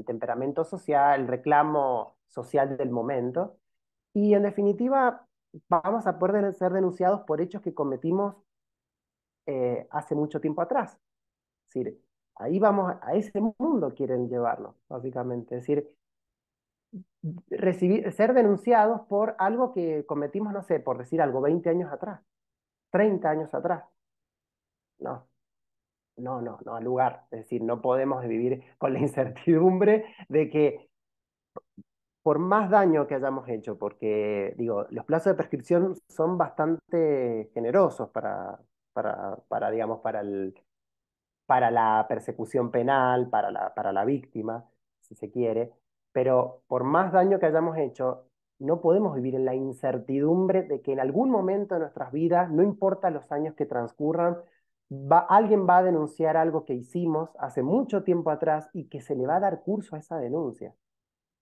[0.05, 3.59] temperamento social, el reclamo social del momento.
[4.13, 5.27] Y en definitiva,
[5.69, 8.35] vamos a poder ser denunciados por hechos que cometimos
[9.45, 10.93] eh, hace mucho tiempo atrás.
[11.69, 12.01] Es decir,
[12.35, 15.57] ahí vamos, a ese mundo quieren llevarnos, básicamente.
[15.57, 15.95] Es decir,
[17.49, 22.21] recibir, ser denunciados por algo que cometimos, no sé, por decir algo, 20 años atrás,
[22.91, 23.83] 30 años atrás.
[24.99, 25.27] No,
[26.17, 27.25] no, no, no al lugar.
[27.31, 30.89] Es decir, no podemos vivir con la incertidumbre de que
[32.25, 38.09] por más daño que hayamos hecho, porque digo, los plazos de prescripción son bastante generosos
[38.09, 38.59] para,
[38.93, 40.55] para, para digamos, para, el,
[41.45, 44.67] para la persecución penal, para la, para la víctima,
[45.01, 45.71] si se quiere,
[46.11, 50.93] pero por más daño que hayamos hecho, no podemos vivir en la incertidumbre de que
[50.93, 54.37] en algún momento de nuestras vidas, no importa los años que transcurran,
[55.29, 59.25] alguien va a denunciar algo que hicimos hace mucho tiempo atrás y que se le
[59.25, 60.75] va a dar curso a esa denuncia.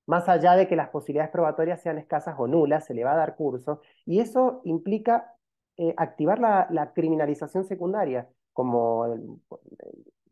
[0.06, 3.18] Más allá de que las posibilidades probatorias sean escasas o nulas, se le va a
[3.18, 3.82] dar curso.
[4.06, 5.34] Y eso implica
[5.78, 9.16] eh, activar la, criminalización secundaria, como,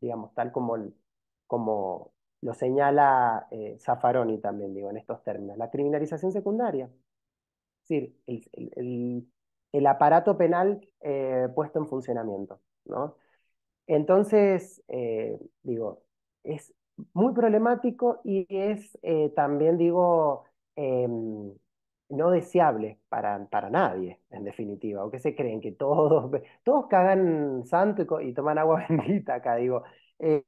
[0.01, 3.77] digamos, tal como, lo señala eh,
[4.41, 5.57] también, digo, en estos términos.
[5.57, 6.89] La criminalización secundaria.
[7.83, 12.59] Es decir, el, aparato penal eh, puesto en funcionamiento.
[12.85, 13.15] ¿No?
[13.87, 16.03] Entonces, eh, digo,
[16.43, 16.73] es
[17.13, 21.53] muy problemático y es eh, también, digo, em,
[22.09, 25.05] no deseable para, para nadie, en definitiva.
[25.05, 25.61] ¿O qué se creen?
[25.61, 26.31] Que todos,
[26.63, 29.83] todos cagan santo y, toman agua bendita acá, digo.
[30.19, 30.43] Eh,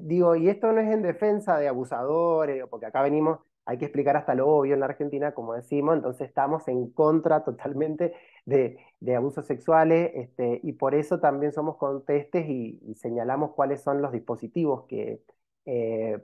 [0.00, 4.16] digo, y esto no es en defensa de abusadores, porque acá venimos hay que explicar
[4.16, 8.14] hasta lo obvio en la Argentina, como decimos, entonces estamos en contra totalmente
[8.46, 8.78] de,
[9.16, 14.84] abusos sexuales este, y por eso también somos contestes y, señalamos cuáles son los dispositivos
[14.86, 15.22] que,
[15.66, 16.18] eh,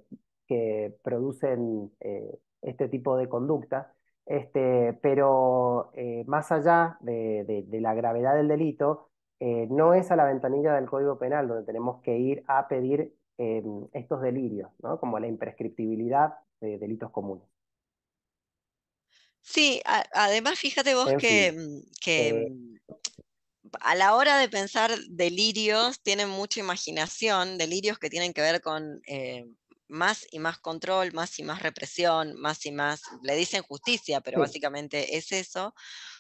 [0.47, 3.93] que producen eh, este tipo de conducta.
[4.27, 9.11] Este, pero eh, más allá de, la gravedad del delito,
[9.41, 13.15] no es a la ventanilla del Código Penal donde tenemos que ir a pedir
[13.93, 14.99] estos delirios, ¿no?
[14.99, 17.56] como la imprescriptibilidad de delitos comunes.
[19.49, 19.81] Sí,
[20.13, 22.77] además fíjate vos que, mm, eh mm,
[23.81, 29.01] a la hora de pensar delirios tienen mucha imaginación, delirios que tienen que ver con
[29.07, 29.45] eh,
[29.89, 34.41] más y más control, más y más represión, más y más, le dicen justicia, pero
[34.41, 35.75] básicamente es eso,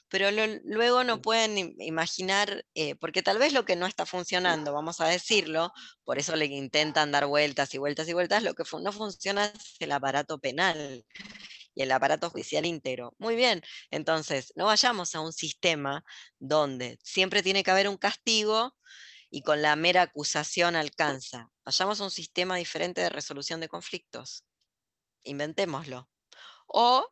[0.08, 0.28] pero
[0.64, 5.08] luego no pueden imaginar, eh, porque tal vez lo que no está funcionando, vamos a
[5.08, 5.72] decirlo,
[6.04, 9.76] por eso le intentan dar vueltas y vueltas y vueltas, lo que no funciona es
[9.80, 11.04] el aparato penal
[11.76, 13.14] y el aparato judicial íntegro.
[13.18, 16.04] Muy bien, entonces no vayamos a un sistema
[16.40, 18.74] donde siempre tiene que haber un castigo
[19.30, 21.50] y con la mera acusación alcanza.
[21.64, 24.44] Vayamos a un sistema diferente de resolución de conflictos.
[25.22, 26.08] Inventémoslo.
[26.66, 27.06] O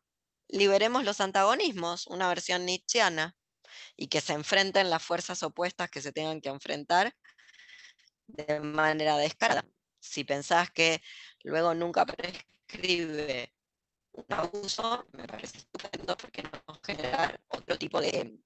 [0.47, 3.35] liberemos los antagonismos, una versión nietzscheana,
[3.95, 7.15] y que se enfrenten las fuerzas opuestas que se tengan que enfrentar
[8.27, 9.65] de manera descarada.
[9.99, 11.01] Si pensás que
[11.43, 13.54] luego nunca prescribe
[14.15, 18.39] un abuso, me parece estupendo porque nos generar otro tipo de,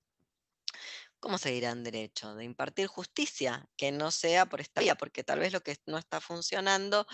[1.20, 2.36] ¿cómo se dirá en derecho?
[2.36, 5.98] De impartir justicia, que no sea por esta vía, porque tal vez lo que no
[5.98, 7.06] está funcionando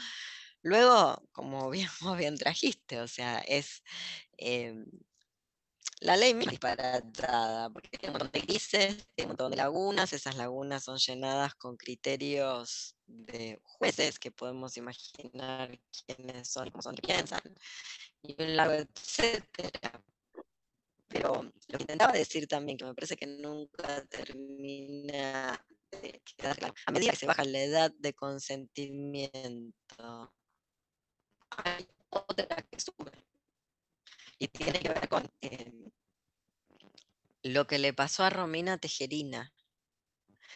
[0.65, 3.83] Luego, como bien, bien trajiste, o sea, es
[4.37, 4.85] em,
[6.01, 10.13] la ley muy disparatada, porque tiene un montón de grises, tiene un montón de lagunas,
[10.13, 16.95] esas lagunas son llenadas con criterios de jueces que podemos imaginar quiénes son, cómo son,
[16.95, 17.41] qué piensan,
[18.21, 20.03] y un largo etcétera.
[21.07, 26.73] Pero lo que intentaba decir también, que me parece que nunca termina de quedar claro,
[26.85, 30.33] a medida que se baja la edad de consentimiento,
[31.49, 33.11] hay otra que sube.
[34.39, 35.91] Y tiene que ver con em,
[37.43, 39.53] lo que le pasó a Romina Tejerina.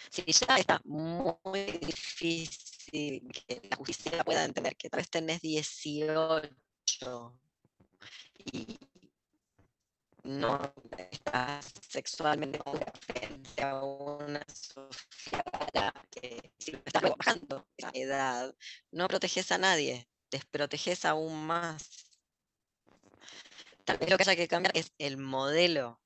[0.10, 7.40] Si ya está muy difícil que la justicia pueda entender que tal vez tenés 18
[8.52, 8.78] y
[10.24, 12.60] no estás sexualmente
[13.00, 18.56] frente a una Sofía que si estás bajando esa edad,
[18.92, 22.09] no proteges a nadie desproteges aún más.
[23.98, 26.00] Tal lo que haya que cambiar es el modelo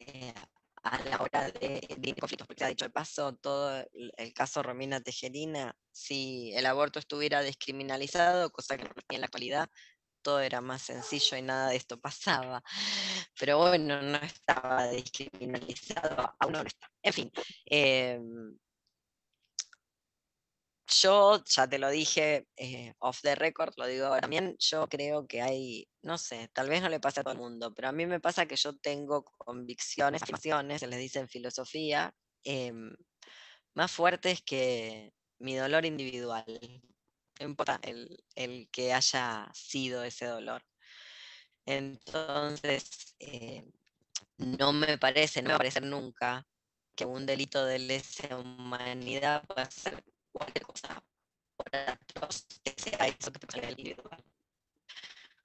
[0.00, 0.34] eh,
[0.82, 5.00] a la hora de, de conflictos, porque ha dicho el paso, todo el caso Romina
[5.00, 9.68] Tejerina, si el aborto estuviera descriminalizado, cosa que no en la actualidad,
[10.22, 12.62] todo era más sencillo y nada de esto pasaba.
[13.38, 16.90] Pero bueno, no estaba descriminalizado, aún no está.
[17.02, 17.32] En fin,
[17.66, 18.56] em,
[21.00, 25.42] yo ya te lo dije eh, off the record, lo digo también, yo creo que
[25.42, 28.06] hay, no sé, tal vez no le pasa a todo el mundo, pero a mí
[28.06, 32.14] me pasa que yo tengo convicciones, afirmaciones, se les dice en filosofía,
[32.44, 32.94] em,
[33.74, 36.44] más fuertes que mi dolor individual.
[37.40, 40.62] No importa el, el que haya sido ese dolor.
[41.66, 43.64] Entonces, eh,
[44.38, 46.46] no me parece, no me va a parecer nunca
[46.94, 51.02] que un delito de lesa humanidad pueda ser cualquier cosa
[51.56, 54.24] por que sea eso que te pasa el individual.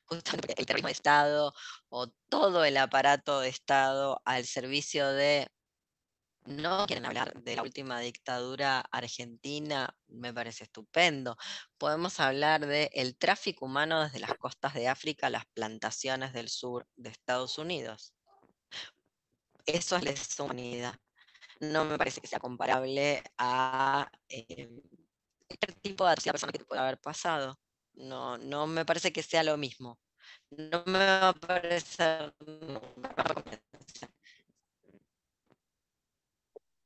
[0.05, 1.53] Justamente el terrorismo de Estado
[1.89, 5.47] o todo el aparato de Estado al servicio de
[6.47, 11.38] no quieren hablar de la última dictadura argentina, me parece estupendo.
[11.77, 16.47] Podemos hablar del el tráfico humano desde las costas de África a las plantaciones del
[16.47, 18.13] sur de Estados Unidos.
[19.65, 20.95] Eso es la humanidad.
[21.59, 24.69] No me parece que sea comparable a eh,
[25.81, 27.57] tipo de persona que puede haber pasado.
[27.95, 29.97] No, no me parece que sea lo mismo.
[30.51, 32.33] No me va a parecer.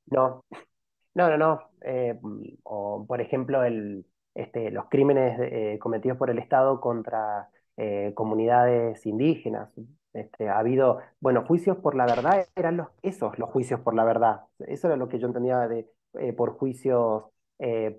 [0.05, 0.43] No,
[1.15, 1.72] no, no, no.
[1.82, 2.19] Eh,
[2.63, 4.05] o, por ejemplo, el,
[4.36, 9.69] este, los crímenes eh, cometidos por el Estado contra eh, comunidades indígenas.
[10.14, 14.03] Este, ha habido, bueno, juicios por la verdad, eran los, esos los juicios por la
[14.03, 14.41] verdad.
[14.59, 15.88] Eso era lo que yo entendía de,
[16.36, 17.24] por juicios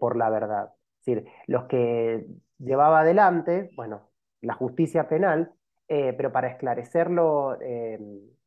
[0.01, 0.73] por la verdad.
[1.01, 2.27] Es decir, los que
[2.59, 4.11] llevaba adelante, bueno,
[4.41, 5.53] la justicia penal,
[5.87, 7.57] pero para esclarecerlo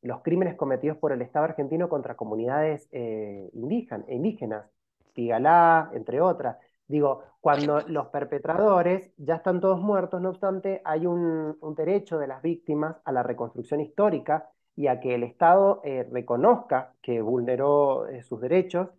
[0.05, 4.65] los crímenes cometidos por el Estado argentino contra comunidades eh, indígenas, indígenas,
[5.13, 6.57] Pigalá, entre otras.
[6.87, 12.41] Digo, cuando los perpetradores ya están todos muertos, no obstante, hay un, derecho de las
[12.41, 18.23] víctimas a la reconstrucción histórica y a que el Estado eh, reconozca que vulneró eh,
[18.23, 18.89] sus derechos,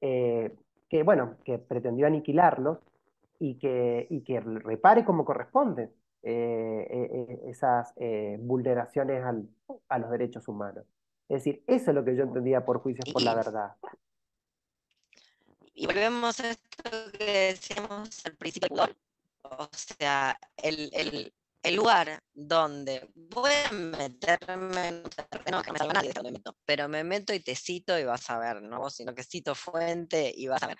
[0.00, 2.78] que bueno, que pretendió aniquilarlos
[3.38, 5.90] y que, y que repare como corresponde.
[6.24, 7.92] Eh, eh, eh, esas
[8.38, 9.24] vulneraciones
[9.88, 10.84] a los derechos humanos.
[11.28, 13.72] Es decir, eso es lo que yo entendía por juicios por la verdad.
[15.74, 18.68] Y volvemos a esto que decíamos al principio
[19.42, 21.32] O sea, el,
[21.74, 25.02] lugar donde voy a meterme,
[25.50, 28.38] no que me salga nadie meto, pero me meto y te cito y vas a
[28.38, 30.78] ver, no sino que cito fuente y vas a ver.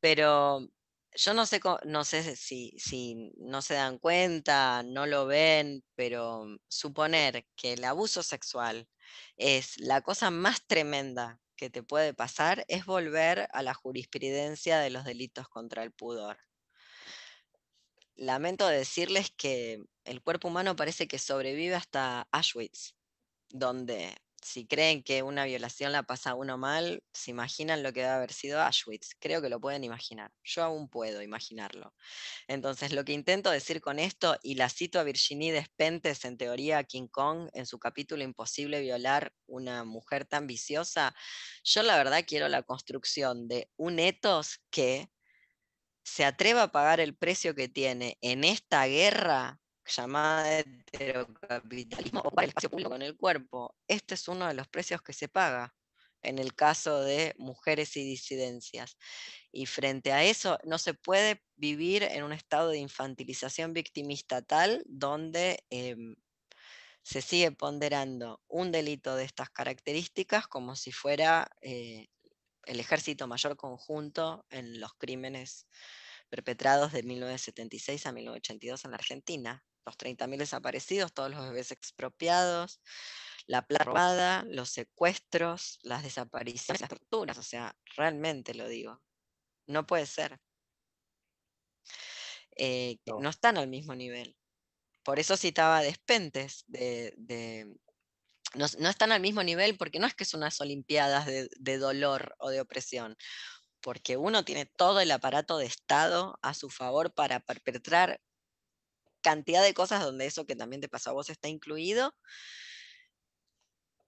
[0.00, 0.68] Pero
[1.14, 6.46] yo no sé, no sé si, si no se dan cuenta, no lo ven, pero
[6.68, 8.88] suponer que el abuso sexual
[9.36, 14.90] es la cosa más tremenda que te puede pasar es volver a la jurisprudencia de
[14.90, 16.36] los delitos contra el pudor.
[18.16, 22.94] Lamento decirles que el cuerpo humano parece que sobrevive hasta Auschwitz,
[23.48, 24.14] donde
[24.44, 28.12] si creen que una violación la pasa a uno mal, se imaginan lo que debe
[28.12, 29.14] haber sido Auschwitz.
[29.18, 30.32] Creo que lo pueden imaginar.
[30.42, 31.94] Yo aún puedo imaginarlo.
[32.46, 36.84] Entonces, lo que intento decir con esto, y la cito a Virginie Despentes en teoría
[36.84, 41.14] King Kong, en su capítulo Imposible violar una mujer tan viciosa,
[41.64, 45.08] yo la verdad quiero la construcción de un etos que
[46.02, 52.50] se atreva a pagar el precio que tiene en esta guerra llamada heterocapitalismo ocupar el
[52.50, 53.74] espacio público en el cuerpo.
[53.88, 55.74] Este es uno de los precios que se paga
[56.24, 58.96] en el caso de mujeres y disidencias.
[59.52, 64.82] Y frente a eso, no se puede vivir en un estado de infantilización victimista tal
[64.86, 66.16] donde em,
[67.02, 72.08] se sigue ponderando un delito de estas características como si fuera eh,
[72.64, 75.66] el ejército mayor conjunto en los crímenes
[76.30, 82.80] perpetrados de 1976 a 1982 en la Argentina los 30.000 desaparecidos, todos los bebés expropiados,
[83.46, 89.02] la plata robada, los secuestros, las desapariciones, las torturas, o sea, realmente lo digo.
[89.66, 90.40] No puede ser.
[92.56, 93.28] Eh, no.
[93.28, 94.36] están al mismo nivel.
[95.02, 97.74] Por eso citaba Despentes, de,
[98.54, 102.34] no, están al mismo nivel porque no es que son unas olimpiadas de, de dolor
[102.38, 103.16] o de opresión,
[103.80, 108.20] porque uno tiene todo el aparato de Estado a su favor para perpetrar
[109.24, 112.14] cantidad de cosas donde eso que también te pasó a vos está incluido,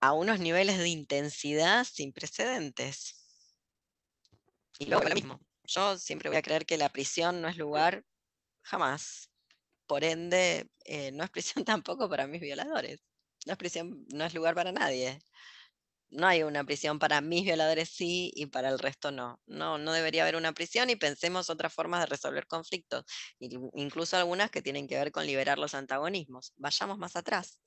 [0.00, 3.26] a unos niveles de intensidad sin precedentes.
[4.78, 5.40] Y luego lo mismo.
[5.64, 8.04] Yo siempre voy a creer que la prisión no es lugar,
[8.62, 9.30] jamás,
[9.86, 13.00] por ende, eh, no es prisión tampoco para mis violadores.
[13.46, 15.18] No es prisión, no es lugar para nadie.
[16.11, 19.40] No hay una prisión para mis violadores sí y para el resto no.
[19.46, 23.04] No, no debería haber una prisión y pensemos otras formas de resolver conflictos,
[23.40, 26.52] incluso algunas que tienen que ver con liberar los antagonismos.
[26.57, 27.61] Vayamos más atrás.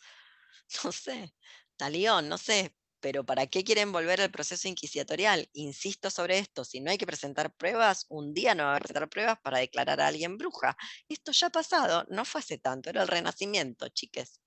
[0.84, 1.34] No sé,
[1.78, 5.50] Talión, no sé, pero ¿para qué quieren volver al proceso inquisitorial?
[5.54, 9.10] Insisto sobre esto, si no hay que presentar pruebas, un día no va a presentar
[9.10, 10.78] pruebas para declarar a alguien bruja.
[11.10, 14.42] Esto ya ha pasado, no fue hace tanto, era el renacimiento, chiques.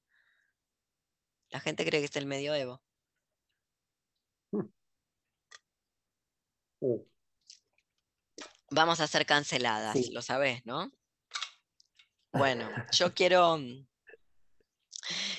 [1.50, 2.82] La gente cree que es el medioevo.
[8.70, 10.90] Vamos a ser canceladas, lo sabés, ¿no?
[12.34, 13.58] Bueno, yo quiero,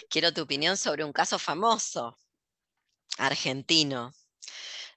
[0.08, 2.20] quiero tu opinión sobre un caso famoso
[3.18, 4.14] argentino.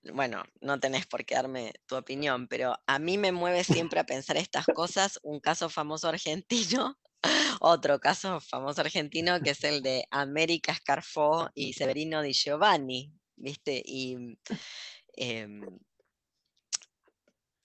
[0.02, 4.04] Bueno, no tenés por qué darme tu opinión, pero a mí me mueve siempre a
[4.04, 6.98] pensar estas cosas un caso famoso argentino,
[7.60, 13.82] otro caso famoso argentino que es el de América Scarfó y Severino Di Giovanni, ¿viste?
[13.84, 14.38] Y,
[15.14, 15.62] em,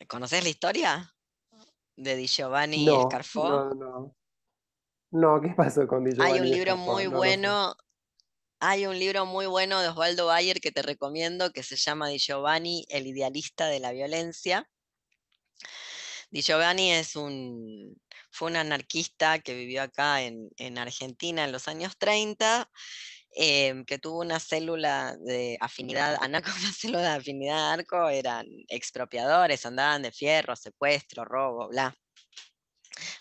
[0.08, 1.16] ¿Conoces la historia
[1.96, 3.50] de Di Giovanni y Scarfó?
[3.50, 4.16] No, no.
[5.12, 6.34] No, ¿qué pasó con Di Giovanni?
[6.34, 7.76] Hay un libro muy bueno
[8.64, 12.20] hay un libro muy bueno de Osvaldo Bayer que te recomiendo que se llama Di
[12.20, 14.70] Giovanni, el idealista de la violencia.
[16.30, 18.00] Di Giovanni es un,
[18.30, 22.70] fue un anarquista que vivió acá en, Argentina en los años 30,
[23.34, 29.66] em, que tuvo una célula de afinidad anarco, una célula de afinidad arco, eran expropiadores,
[29.66, 31.96] andaban de fierro, secuestro, robo, bla.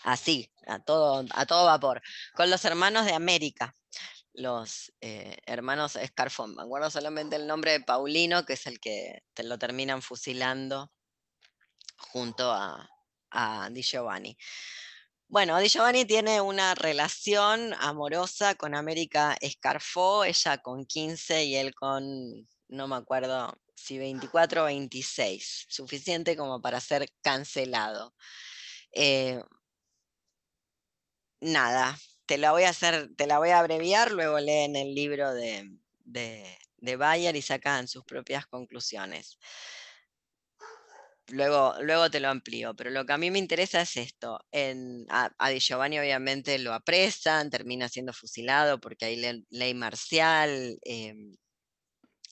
[0.03, 2.01] Así, a todo, a todo vapor.
[2.35, 3.73] Con los hermanos de América,
[4.33, 6.55] los eh, hermanos Scarfón.
[6.55, 10.91] Me acuerdo solamente el nombre de Paulino, que es el que te lo terminan fusilando
[11.97, 12.87] junto a,
[13.71, 14.37] Di Giovanni.
[15.31, 21.73] Bueno, Di Giovanni tiene una relación amorosa con América Scarfó, ella con 15 y él
[21.73, 28.13] con, no me acuerdo si 24 o 26, suficiente como para ser cancelado.
[28.91, 29.41] Eh,
[31.39, 35.33] nada, te la voy a hacer, te la voy a abreviar, luego leen el libro
[35.33, 35.71] de,
[36.03, 39.39] de, Bayer y sacan sus propias conclusiones.
[41.31, 44.39] Luego, luego te lo amplío, pero lo que a mí me interesa es esto.
[45.09, 51.35] A, Di Giovanni obviamente lo apresan, termina siendo fusilado porque hay ley, marcial, em,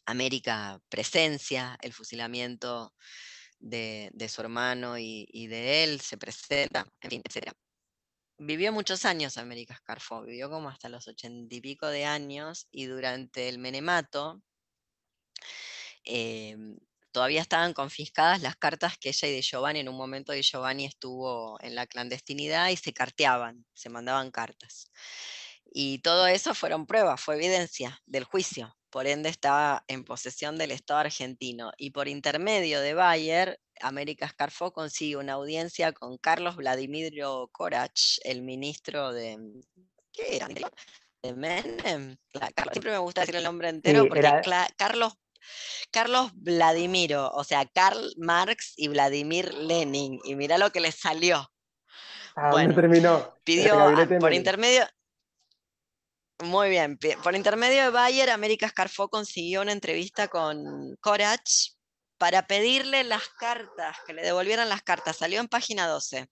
[0.05, 2.93] América presencia el fusilamiento
[3.59, 7.53] de, su hermano y, y, de él, se presenta, en fin, etc
[8.39, 12.85] vivió muchos años América Scarfo, vivió como hasta los ochenta y pico de años y
[12.85, 14.41] durante el menemato
[16.05, 16.77] em,
[17.12, 20.86] todavía estaban confiscadas las cartas que ella y de Giovanni, en un momento de Giovanni
[20.86, 24.91] estuvo en la clandestinidad y se carteaban, se mandaban cartas.
[25.72, 30.72] Y todo eso fueron pruebas, fue evidencia del juicio por ende estaba en posesión del
[30.72, 31.72] Estado argentino.
[31.78, 38.41] Y por intermedio de Bayer, América Scarfó consigue una audiencia con Carlos Vladimiro Korach, el
[38.41, 39.38] ministro de...
[40.12, 40.47] ¿Qué era?
[41.22, 42.18] De Menem.
[42.72, 44.41] siempre me gusta decir el nombre entero porque
[44.78, 45.14] Carlos
[45.91, 50.19] Carlos Vladimiro, o sea, Karl Marx y Vladimir Lenin.
[50.23, 51.51] Y mira lo que le salió.
[52.35, 53.35] Ah, bueno, terminó?
[53.43, 53.75] Pidió
[54.19, 54.85] por intermedio,
[56.43, 56.97] muy bien.
[57.21, 61.73] Por intermedio de Bayer, América Scarfó consiguió una entrevista con Corach
[62.17, 65.17] para pedirle las cartas, que le devolvieran las cartas.
[65.17, 66.29] Salió en página 12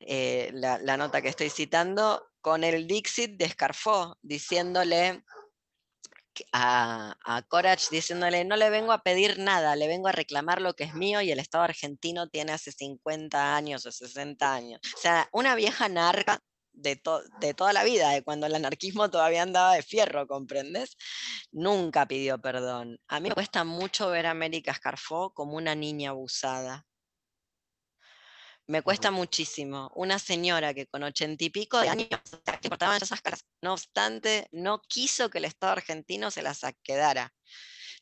[0.00, 5.24] eh, la, nota que estoy citando, con el Dixit de Scarfó, diciéndole
[6.52, 10.74] a, a Corach, diciéndole, no le vengo a pedir nada, le vengo a reclamar lo
[10.74, 14.80] que es mío y el Estado argentino tiene hace 50 años o 60 años.
[14.94, 16.40] O sea, una vieja narca
[16.72, 17.00] de,
[17.40, 20.96] de, toda la vida, de cuando el anarquismo todavía andaba de fierro, ¿comprendes?
[21.52, 22.98] Nunca pidió perdón.
[23.08, 26.86] A mí me cuesta mucho ver a América Scarfó como una niña abusada.
[28.72, 29.92] Me cuesta muchísimo.
[29.94, 34.48] Una señora que con ochenta y pico de años que portaban esas caras, no obstante,
[34.50, 37.34] no quiso que el Estado argentino se las quedara.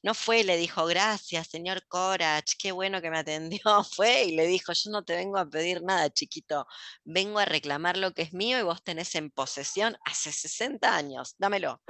[0.04, 3.60] No fue y le dijo, gracias, señor Corach, qué bueno que me atendió.
[3.96, 6.64] Fue y le dijo, yo no te vengo a pedir nada, chiquito,
[7.02, 11.34] vengo a reclamar lo que es mío y vos tenés en posesión hace 60 años,
[11.36, 11.82] dámelo.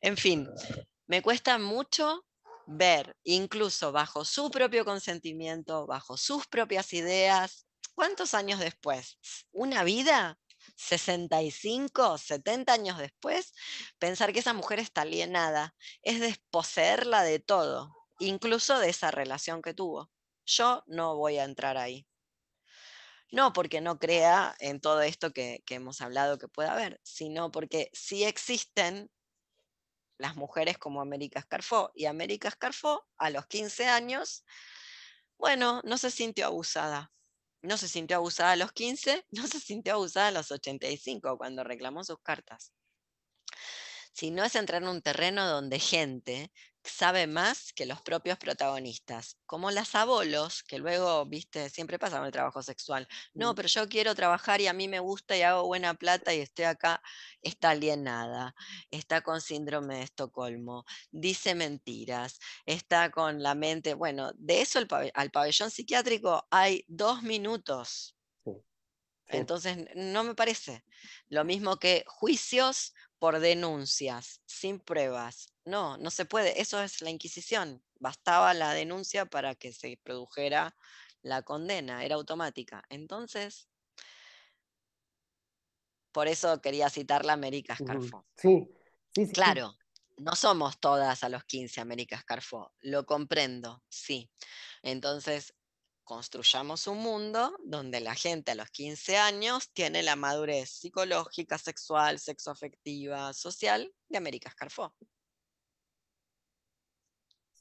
[0.00, 0.48] En fin,
[1.06, 2.26] me cuesta mucho
[2.66, 7.67] ver, incluso bajo su propio consentimiento, bajo sus propias ideas,
[7.98, 9.18] ¿cuántos años después?
[9.50, 10.38] ¿Una vida?
[10.76, 13.52] 65, 70 años después,
[13.98, 19.74] pensar que esa mujer está alienada es desposeerla de todo, incluso de esa relación que
[19.74, 20.12] tuvo.
[20.46, 22.06] Yo no voy a entrar ahí.
[23.32, 27.90] No porque no crea en todo esto que, hemos hablado que pueda haber, sino porque
[27.92, 29.10] sí existen
[30.18, 31.90] las mujeres como América Escarfó.
[31.96, 34.44] Y América Escarfó, a los 15 años,
[35.36, 37.10] bueno, no se sintió abusada.
[37.62, 41.64] No se sintió abusada a los 15, no se sintió abusada a los 85 cuando
[41.64, 42.72] reclamó sus cartas.
[44.12, 46.50] Si no es entrar en un terreno donde gente
[46.88, 52.26] sabe más que los propios protagonistas, como las abolos, que luego, viste, siempre pasa con
[52.26, 53.06] el trabajo sexual.
[53.34, 53.54] No, mm.
[53.56, 56.64] pero yo quiero trabajar y a mí me gusta y hago buena plata y estoy
[56.66, 57.02] acá,
[57.42, 58.54] está alienada,
[58.90, 64.78] está con síndrome de Estocolmo, dice mentiras, está con la mente, bueno, de eso
[65.14, 68.14] al pabellón psiquiátrico hay dos minutos.
[69.28, 70.84] Entonces, no me parece.
[71.28, 75.52] Lo mismo que juicios por denuncias, sin pruebas.
[75.64, 76.60] No, no se puede.
[76.60, 77.82] Eso es la Inquisición.
[78.00, 80.76] Bastaba la denuncia para que se produjera
[81.22, 82.84] la condena, era automática.
[82.88, 83.68] Entonces,
[86.12, 88.26] por eso quería citar la América Scarfo.
[88.36, 88.68] Sí,
[89.14, 89.32] sí, sí.
[89.32, 89.76] Claro,
[90.16, 94.30] no somos todas a los 15 América Scarfo, lo comprendo, sí.
[94.82, 95.54] Entonces,
[96.08, 102.18] construyamos un mundo donde la gente a los 15 años tiene la madurez psicológica, sexual,
[102.18, 104.94] sexoafectiva, social de América Escarfó.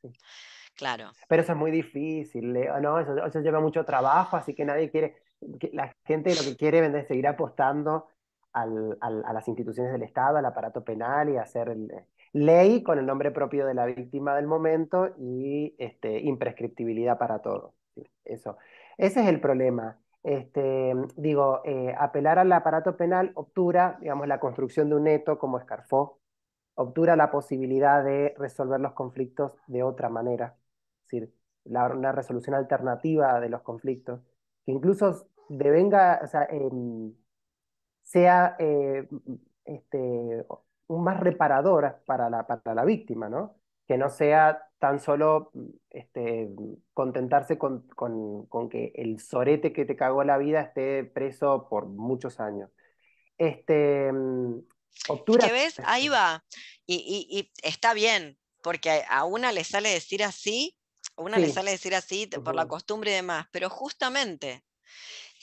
[0.01, 0.13] Sí.
[0.75, 1.11] Claro.
[1.27, 2.99] Pero eso es muy difícil, ¿no?
[2.99, 5.17] Eso, lleva mucho trabajo, así que nadie quiere,
[5.73, 8.07] la gente lo que quiere es seguir apostando
[8.53, 11.75] a las instituciones del Estado, al aparato penal y hacer
[12.31, 17.76] ley con el nombre propio de la víctima del momento y este, imprescriptibilidad para todo
[18.25, 18.57] eso.
[18.97, 19.99] Ese es el problema.
[20.23, 25.57] Este, digo, eh, apelar al aparato penal obtura, digamos, la construcción de un neto como
[25.59, 26.19] Escarfó,
[26.75, 30.57] obtura la posibilidad de resolver los conflictos de otra manera,
[31.05, 31.33] es decir,
[31.65, 34.21] una resolución alternativa de los conflictos,
[34.65, 37.13] que incluso devenga, o sea, em,
[38.03, 39.07] sea eh,
[39.65, 40.45] este,
[40.87, 43.55] un más reparador para la, para la víctima, ¿no?
[43.87, 45.51] Que no sea tan solo
[45.89, 46.49] este,
[46.93, 47.87] contentarse con,
[48.69, 52.69] que el sorete que te cagó la vida esté preso por muchos años.
[53.37, 54.59] Este, mm,
[55.39, 55.79] ¿Qué ves?
[55.85, 56.43] Ahí va.
[56.85, 60.77] Y, está bien, porque a una le sale decir así,
[61.15, 64.63] a una le sale decir así por la costumbre y demás, pero justamente,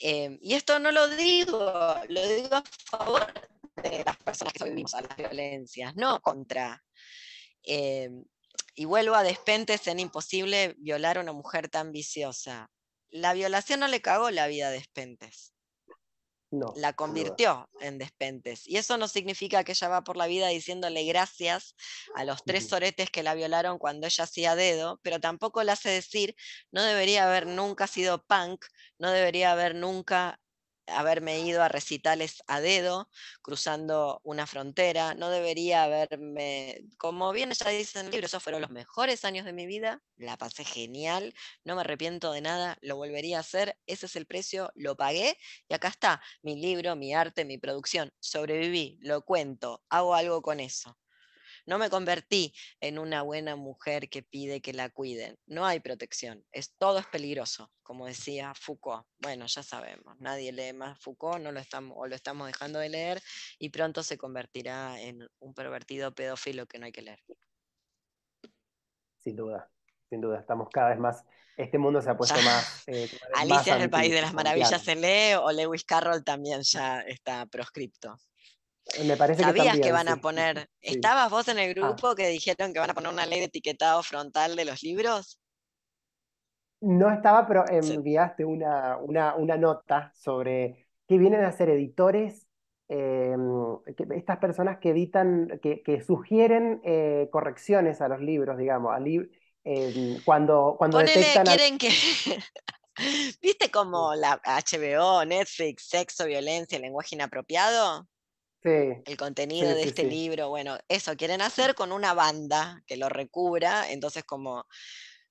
[0.01, 3.25] em, y esto no lo digo, lo digo a favor
[3.83, 6.83] de las personas que vivimos a las violencias, no contra.
[7.63, 8.23] Em,
[8.75, 12.69] y vuelvo a Despentes en imposible violar a una mujer tan viciosa.
[13.09, 15.53] La violación no le cagó la vida a Despentes.
[16.51, 18.67] No, la convirtió en Despentes.
[18.67, 21.75] Y eso no significa que ella va por la vida diciéndole gracias
[22.15, 25.89] a los tres soretes que la violaron cuando ella hacía dedo, pero tampoco le hace
[25.89, 26.35] decir,
[26.71, 28.65] no debería haber nunca sido punk,
[28.99, 30.39] no debería haber nunca
[30.87, 33.09] haberme ido a recitales a dedo,
[33.41, 38.61] cruzando una frontera, no debería haberme, como bien ya dice en el libro, esos fueron
[38.61, 41.33] los mejores años de mi vida, la pasé genial,
[41.63, 45.37] no me arrepiento de nada, lo volvería a hacer, ese es el precio, lo pagué
[45.67, 50.59] y acá está mi libro, mi arte, mi producción, sobreviví, lo cuento, hago algo con
[50.59, 50.97] eso.
[51.65, 55.37] No me convertí en una buena mujer que pide que la cuiden.
[55.47, 56.45] No hay protección.
[56.51, 59.05] Es, todo es peligroso, como decía Foucault.
[59.19, 62.89] Bueno, ya sabemos, nadie lee más Foucault, no lo estamos, o lo estamos dejando de
[62.89, 63.21] leer,
[63.57, 67.19] y pronto se convertirá en un pervertido pedófilo que no hay que leer.
[69.19, 69.69] Sin duda,
[70.09, 70.39] sin duda.
[70.39, 71.25] Estamos cada vez más
[71.57, 72.83] este mundo se ha puesto más.
[72.87, 77.01] Eh, Alicia en el País de las Maravillas se lee o Lewis Carroll también ya
[77.01, 78.17] está proscripto.
[79.05, 81.73] Me parece ¿Sabías que, van a poner, estabas vos en el ah.
[81.73, 85.39] grupo que dijeron que van a poner una ley de etiquetado frontal de los libros?
[86.81, 92.47] No estaba, pero enviaste una, una, nota sobre que vienen a ser editores,
[92.87, 93.77] em,
[94.15, 98.99] estas personas que editan, que, sugieren eh, correcciones a los libros, digamos, a
[99.63, 101.45] em, cuando, cuando detectan...
[101.45, 101.89] quieren que...
[103.41, 108.07] ¿Viste como la HBO, Netflix, sexo, violencia, lenguaje inapropiado?
[108.65, 113.91] El contenido de este libro, bueno, eso quieren hacer con una banda que lo recubra,
[113.91, 114.65] entonces como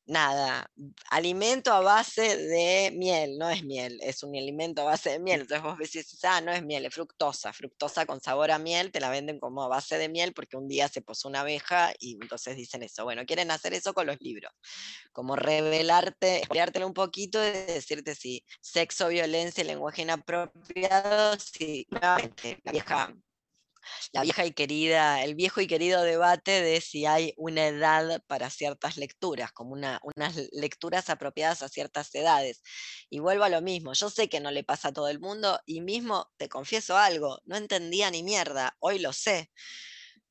[0.06, 0.70] nada,
[1.10, 5.42] alimento a base de miel, no es miel, es un alimento a base de miel.
[5.42, 9.00] Entonces vos decís, ah, no es miel, es fructosa, fructosa con sabor a miel, te
[9.00, 12.18] la venden como a base de miel porque un día se posó una abeja y
[12.20, 13.04] entonces dicen eso.
[13.04, 14.52] Bueno, quieren hacer eso con los libros,
[15.12, 22.18] como revelarte, explicártelo un poquito y decirte si sexo, violencia, lenguaje inapropiado, si la
[22.64, 23.14] vieja
[24.12, 28.50] la vieja y querida, el viejo y querido debate de si hay una edad para
[28.50, 32.62] ciertas lecturas, como una, unas lecturas apropiadas a ciertas edades.
[33.10, 35.60] Y vuelvo a lo mismo, yo sé que no le pasa a todo el mundo
[35.66, 39.50] y mismo te confieso algo, no entendía ni mierda, hoy lo sé.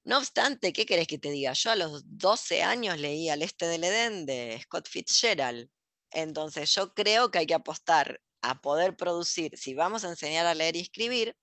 [0.06, 1.54] No obstante, ¿qué querés que te diga?
[1.54, 5.70] Yo a los 12 años leí Al Este del Edén de Scott Fitzgerald.
[6.12, 10.54] Entonces yo creo que hay que apostar a poder producir, si vamos a enseñar a
[10.54, 11.38] leer y escribir,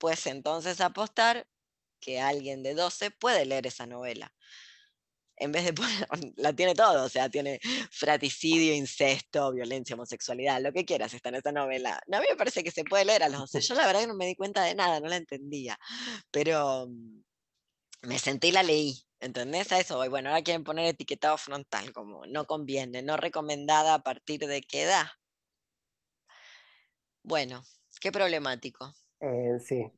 [0.00, 1.46] pues entonces apostar
[2.00, 4.34] que alguien de 12 puede leer esa novela.
[5.36, 7.60] En vez de poner, la tiene todo, o sea, tiene
[7.92, 12.00] fraticidio, incesto, violencia, homosexualidad, lo que quieras está en esa novela.
[12.08, 13.60] No, a mí me parece que se puede leer a los 12.
[13.60, 15.78] Yo la verdad que no me di cuenta de nada, no la entendía,
[16.30, 17.22] pero mm,
[18.02, 19.04] me senté y la leí.
[19.20, 19.70] ¿Entendés?
[19.72, 20.08] A eso voy.
[20.08, 24.84] Bueno, ahora quieren poner etiquetado frontal, como no conviene, no recomendada a partir de qué
[24.84, 25.06] edad.
[27.22, 27.62] Bueno,
[28.00, 28.94] qué problemático.
[29.20, 29.90] Eh, sí,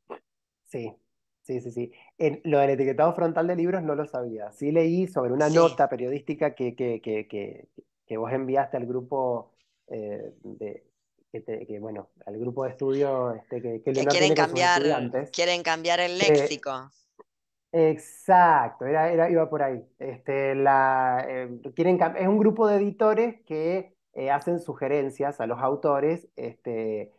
[0.65, 0.93] sí,
[1.41, 1.91] sí, sí, sí.
[2.17, 4.51] En, lo del etiquetado frontal de libros no lo sabía.
[4.51, 7.67] Sí leí sobre una nota periodística que, que, que,
[8.05, 9.53] que, vos enviaste al grupo
[9.87, 10.83] eh, de,
[11.31, 14.83] que, bueno, al grupo de estudio este, que, que, quieren cambiar,
[15.31, 16.91] quieren cambiar el eh, léxico.
[17.71, 19.83] exacto, era, era, iba por ahí.
[19.97, 21.25] Este, la,
[21.75, 23.95] quieren, es un grupo de editores que
[24.31, 27.11] hacen sugerencias a los autores este,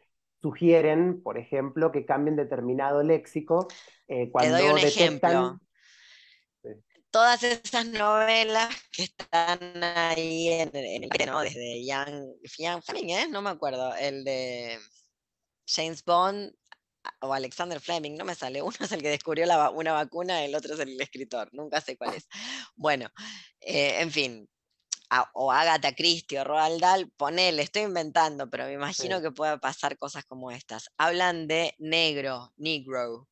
[0.45, 3.67] sugieren, por ejemplo, que cambien determinado léxico
[4.07, 5.59] eh, cuando Te doy un ejemplo.
[7.11, 11.41] Todas esas novelas que están ahí en, el ¿no?
[11.41, 12.35] Desde Ian,
[12.83, 13.27] Fleming, ¿eh?
[13.31, 14.79] No me acuerdo, el de
[15.67, 16.53] James Bond
[17.23, 18.61] o Alexander Fleming, no me sale.
[18.61, 21.97] Uno es el que descubrió la, una vacuna, el otro es el escritor, nunca sé
[21.97, 22.29] cuál es.
[22.77, 23.09] Bueno,
[23.61, 24.47] eh, en fin,
[25.35, 29.97] o Agatha Christie o Roald Dahl, ponele, estoy inventando, pero me imagino que pueda pasar
[29.99, 30.91] cosas como estas.
[30.99, 33.29] Hablan de negro, negro,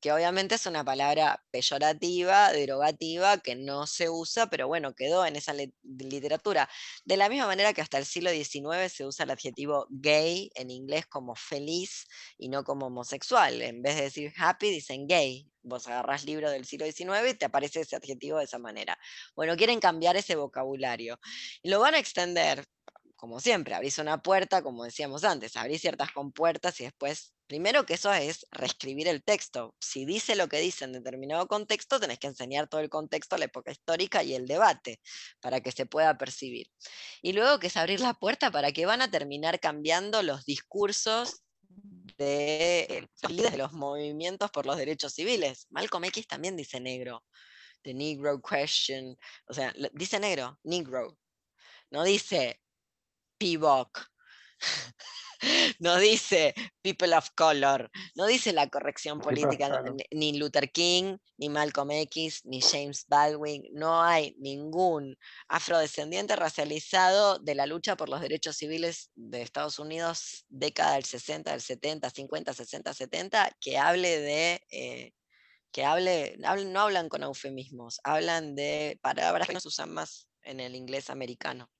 [0.00, 5.36] que obviamente es una palabra peyorativa, derogativa, que no se usa, pero bueno, quedó en
[5.36, 6.68] esa literatura.
[7.04, 10.70] De la misma manera que hasta el siglo XIX se usa el adjetivo gay en
[10.70, 12.06] inglés como feliz
[12.36, 13.60] y no como homosexual.
[13.62, 15.50] En vez de decir happy, dicen gay.
[15.62, 18.98] Vos agarrás libro del siglo XIX y te aparece ese adjetivo de esa manera.
[19.34, 21.18] Bueno, quieren cambiar ese vocabulario.
[21.62, 22.64] Lo van a extender
[23.18, 27.94] como siempre, abrís una puerta, como decíamos antes, abrís ciertas compuertas y después, primero que
[27.94, 29.74] eso es reescribir el texto.
[29.80, 33.46] Si dice lo que dice en determinado contexto, tenés que enseñar todo el contexto, la
[33.46, 35.00] época histórica y el debate
[35.40, 36.68] para que se pueda percibir.
[37.20, 41.42] Y luego que es abrir la puerta para que van a terminar cambiando los discursos
[42.18, 45.66] de, de los movimientos por los derechos civiles.
[45.70, 47.24] Malcolm X también dice negro,
[47.82, 49.18] the Negro question,
[49.48, 51.18] o sea, dice negro, negro.
[51.90, 52.60] No dice
[53.38, 53.98] PIVOC.
[55.78, 61.92] No dice People of Color, no dice la corrección política, ni Luther King, ni Malcolm
[61.92, 65.16] X, ni James Baldwin, no hay ningún
[65.46, 71.52] afrodescendiente racializado de la lucha por los derechos civiles de Estados Unidos, década del 60,
[71.52, 75.12] del 70, 50, 60, 70, que hable de, eh,
[75.70, 80.58] que hable, no hablan con eufemismos, hablan de palabras que no se usan más en
[80.58, 81.70] el inglés americano.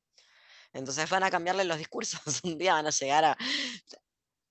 [0.72, 2.20] Entonces van a cambiarle los discursos.
[2.44, 3.36] Un día van a llegar a.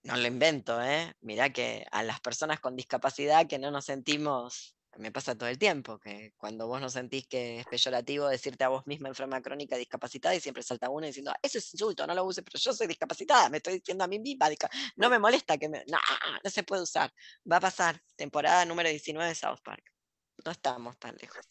[0.03, 1.13] No lo invento, ¿eh?
[1.21, 4.73] Mirá que a las personas con discapacidad que no nos sentimos.
[4.95, 8.69] Me pasa todo el tiempo, que cuando vos no sentís que es peyorativo decirte a
[8.69, 12.15] vos misma enferma crónica discapacitada y siempre salta uno diciendo, ah, eso es insulto, no
[12.15, 14.49] lo use, pero yo soy discapacitada, me estoy diciendo a mí misma,
[14.95, 15.83] no me molesta que me...
[15.87, 15.99] No,
[16.43, 17.13] no se puede usar.
[17.51, 19.83] Va a pasar, temporada número 19 de South Park.
[20.43, 21.45] No estamos tan lejos.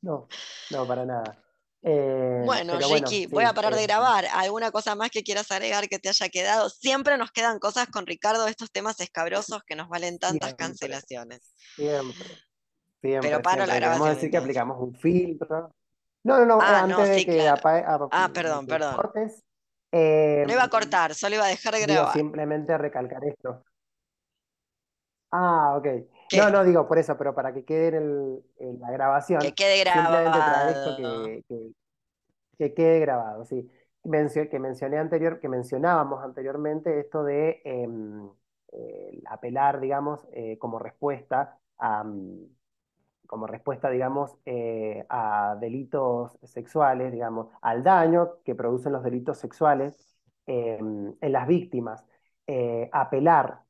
[0.00, 0.26] No,
[0.70, 1.43] no, para nada.
[1.86, 4.24] Eh, bueno, Ricky, voy a parar de eh, grabar.
[4.32, 6.70] ¿Alguna cosa más que quieras agregar que te haya quedado?
[6.70, 11.54] Siempre nos quedan cosas con Ricardo, estos temas escabrosos que nos valen tantas cancelaciones.
[11.76, 12.26] Siempre.
[13.02, 14.00] siempre Pero paro la grabación.
[14.00, 15.74] Vamos a decir que aplicamos un filtro.
[16.22, 18.96] No, no, no, ah, antes de que Ah, perdón, perdón.
[19.92, 22.14] no iba a cortar, solo iba a dejar de grabar.
[22.14, 23.62] simplemente recalcar esto.
[25.30, 25.86] Ah, ok.
[26.36, 29.40] No, no digo por eso, pero para que quede en, la grabación.
[29.40, 30.96] Que quede grabado.
[32.58, 33.70] que, quede grabado, sí.
[34.50, 38.28] que mencioné anterior, que mencionábamos anteriormente esto de em,
[39.26, 42.46] apelar, digamos, eh, como respuesta a, mm,
[43.26, 50.18] como respuesta, digamos, eh, a delitos sexuales, digamos, al daño que producen los delitos sexuales
[50.46, 52.04] em, en las víctimas.
[52.46, 53.63] Eh, apelar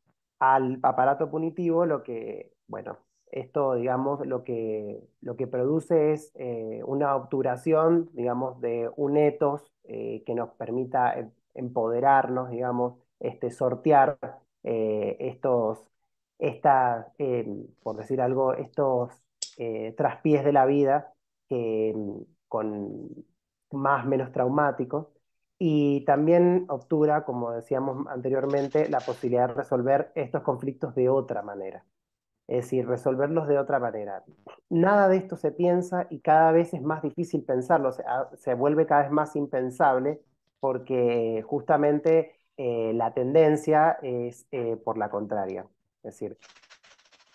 [0.52, 2.98] al aparato punitivo, lo que, bueno,
[3.30, 9.72] esto, digamos, lo que, lo que produce es eh, una obturación, digamos, de un etos
[9.84, 14.18] eh, que nos permita em, empoderarnos, digamos, este, sortear
[14.62, 15.90] eh, estos,
[16.38, 19.10] esta, em, por decir algo, estos
[19.96, 21.14] traspiés de la vida
[21.48, 23.24] em, con
[23.72, 25.06] más menos traumáticos.
[25.58, 31.84] Y también obtura, como decíamos anteriormente, la posibilidad de resolver estos conflictos de otra manera.
[32.46, 34.22] Es decir, resolverlos de otra manera.
[34.68, 37.90] Nada de esto se piensa y cada vez es más difícil pensarlo,
[38.36, 40.20] se, vuelve cada vez más impensable
[40.60, 45.66] porque justamente eh, la tendencia es eh, por la contraria.
[46.02, 46.36] Es decir,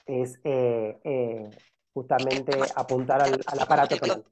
[0.05, 1.49] es eh,
[1.93, 4.23] justamente apuntar al, aparato penal.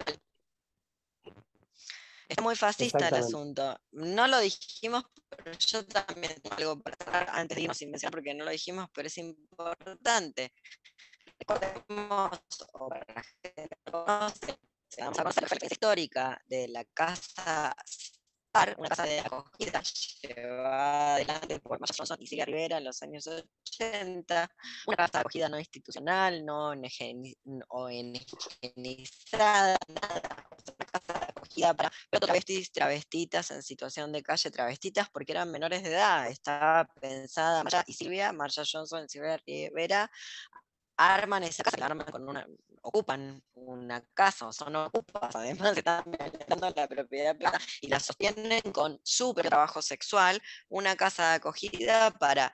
[2.27, 3.79] Es muy fascista el asunto.
[3.91, 8.33] No lo dijimos, pero yo también tengo algo para antes de irnos sin mencionar porque
[8.33, 10.53] no lo dijimos, pero es importante.
[11.39, 12.39] Recordemos,
[12.73, 14.57] o para la gente que conoce,
[14.97, 17.75] vamos a conocer la referencia histórica de la casa
[18.77, 19.81] una casa de acogida
[20.21, 24.49] llevada adelante por Maya Johnson y Silvia Rivera en los años 80,
[24.87, 26.73] una casa de acogida no institucional, no
[27.69, 28.17] ONGizada,
[29.87, 30.21] nada,
[30.75, 31.16] una casa
[31.61, 37.63] para travestis, travestitas en situación de calle, travestitas, porque eran menores de edad, estaba pensada
[37.63, 40.11] Maya y Silvia, Marcia Johnson y Silvia Rivera,
[40.97, 42.47] arman esa casa, la arman con una,
[42.81, 46.03] ocupan una casa o son ocupas, además están
[46.75, 47.35] la propiedad
[47.81, 52.51] y la sostienen con su trabajo sexual, una casa de acogida para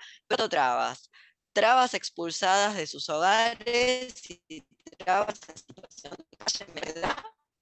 [0.49, 1.09] trabas,
[1.53, 4.13] trabas expulsadas de sus hogares
[4.49, 4.65] y
[4.97, 7.15] trabas en situación de calle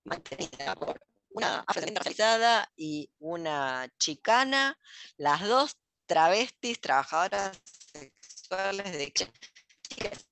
[0.04, 4.78] mantenida por una afrodescendiente racializada y una chicana,
[5.18, 7.62] las dos travestis trabajadoras
[7.94, 9.14] sexuales de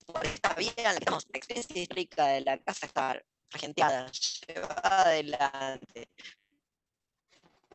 [0.06, 3.22] por esta vía, la experiencia histórica de la casa está
[3.52, 4.12] regenteada,
[4.48, 6.10] llevada adelante.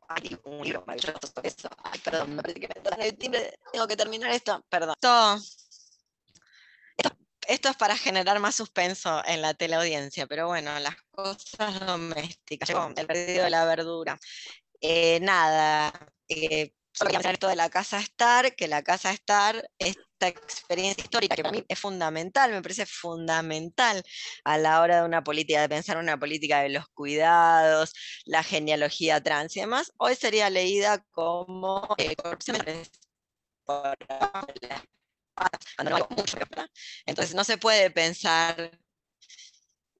[0.09, 1.69] Hay un libro maravilloso sobre eso.
[1.83, 3.59] Ay, perdón, me parece que me el.
[3.73, 4.63] Tengo que terminar esto.
[4.69, 4.95] Perdón.
[7.49, 12.71] Esto, es para generar más suspenso en la teleaudiencia, pero bueno, las cosas domésticas.
[12.97, 14.19] El perdido de la verdura.
[14.81, 15.93] Eh, nada.
[16.29, 21.43] Eh, solo esto de la casa Star, que la casa Star, esta experiencia histórica que
[21.43, 24.03] para mí es fundamental, me parece fundamental
[24.45, 27.95] a la hora de una política, de pensar una política de los cuidados,
[28.25, 32.15] la genealogía trans y demás, hoy sería leída como eh,
[37.07, 38.71] entonces no se puede pensar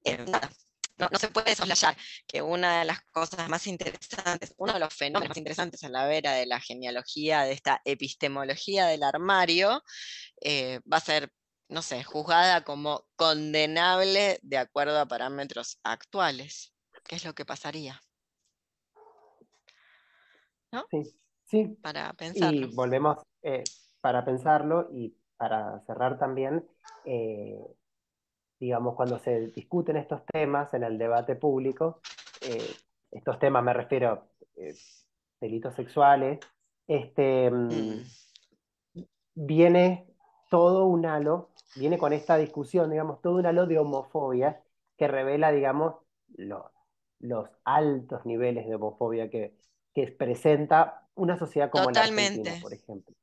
[0.03, 0.49] en nada
[0.97, 1.95] no, se puede soslayar
[2.27, 6.07] que una de las cosas más interesantes, uno de los fenómenos más interesantes a la
[6.07, 9.83] vera de la genealogía, de esta epistemología del armario,
[10.41, 11.31] eh, va a ser,
[11.67, 16.73] no sé, juzgada como condenable de acuerdo a parámetros actuales.
[17.03, 18.01] ¿Qué es lo que pasaría?
[20.71, 20.85] ¿No?
[20.89, 21.03] Sí,
[21.45, 21.65] sí.
[21.81, 22.67] Para pensarlo.
[22.67, 23.63] Y volvemos eh,
[24.01, 26.65] para pensarlo y para cerrar también.
[27.05, 27.59] Eh,
[28.59, 31.99] digamos, cuando se discuten estos temas en el debate público,
[32.41, 32.73] eh,
[33.11, 34.75] estos temas me refiero a eh,
[35.39, 36.39] delitos sexuales,
[36.87, 39.03] este, mm, mm.
[39.35, 40.07] viene
[40.49, 44.63] todo un halo, viene con esta discusión, digamos, todo un halo de homofobia
[44.97, 45.95] que revela, digamos,
[46.37, 49.57] los altos niveles de homofobia que,
[49.93, 53.15] que presenta una sociedad como la Argentina, por ejemplo.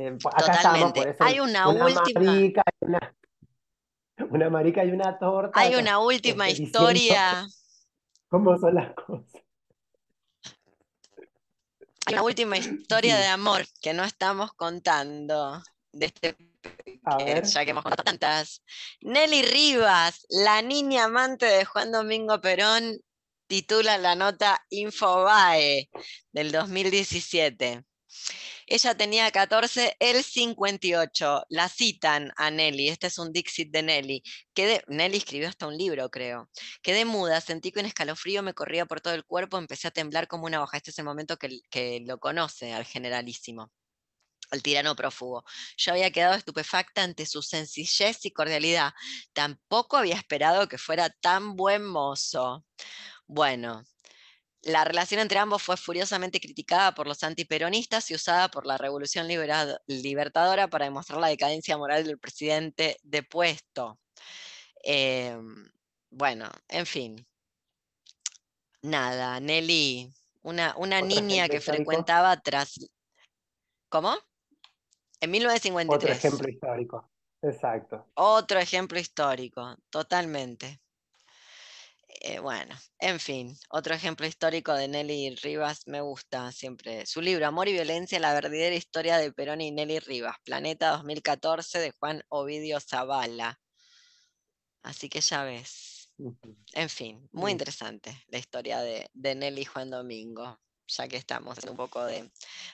[0.00, 2.22] Eh, acá estamos, Hay una, última.
[2.22, 3.14] Marica, una,
[4.30, 5.60] una, marica y una torta.
[5.60, 7.46] Hay una última este, historia.
[8.30, 9.42] ¿Cómo son las cosas?
[12.06, 15.62] Hay una última historia de amor que no estamos contando.
[15.92, 16.34] De este,
[17.44, 18.64] ya que hemos contado tantas.
[19.02, 22.96] Nelly Rivas, la niña amante de Juan Domingo Perón,
[23.48, 25.90] titula la nota Infobae
[26.32, 27.84] del 2017.
[28.72, 31.42] Ella tenía 14, él 58.
[31.48, 32.88] La citan a Nelly.
[32.88, 34.22] Este es un Dixit de Nelly.
[34.86, 36.48] Nelly escribió hasta un libro, creo.
[36.80, 40.28] Quedé muda, sentí que un escalofrío me corría por todo el cuerpo, empecé a temblar
[40.28, 40.76] como una hoja.
[40.76, 43.72] Este es el momento que, que lo conoce al generalísimo
[44.52, 45.44] al tirano prófugo.
[45.76, 48.92] Yo había quedado estupefacta ante su sencillez y cordialidad.
[49.32, 52.64] Tampoco había esperado que fuera tan buen mozo.
[53.26, 53.84] Bueno,
[54.62, 59.26] la relación entre ambos fue furiosamente criticada por los antiperonistas y usada por la Revolución
[59.86, 63.98] Libertadora para demostrar la decadencia moral del presidente depuesto.
[64.82, 65.70] Em,
[66.10, 67.26] bueno, en fin.
[68.82, 70.12] Nada, Nelly,
[70.42, 72.78] una, una niña que frecuentaba tras...
[73.88, 74.14] ¿Cómo?
[75.20, 75.88] En 1953.
[75.88, 77.10] Otro ejemplo histórico,
[77.42, 78.06] exacto.
[78.14, 80.80] Otro ejemplo histórico, totalmente.
[82.22, 87.06] Eh, bueno, en fin, otro ejemplo histórico de Nelly Rivas me gusta siempre.
[87.06, 91.78] Su libro Amor y Violencia, la verdadera historia de Perón y Nelly Rivas, Planeta 2014
[91.78, 93.58] de Juan Ovidio Zavala.
[94.82, 96.12] Así que ya ves.
[96.74, 100.60] En fin, muy interesante la historia de, de Nelly y Juan Domingo
[100.90, 102.30] ya que estamos en un poco de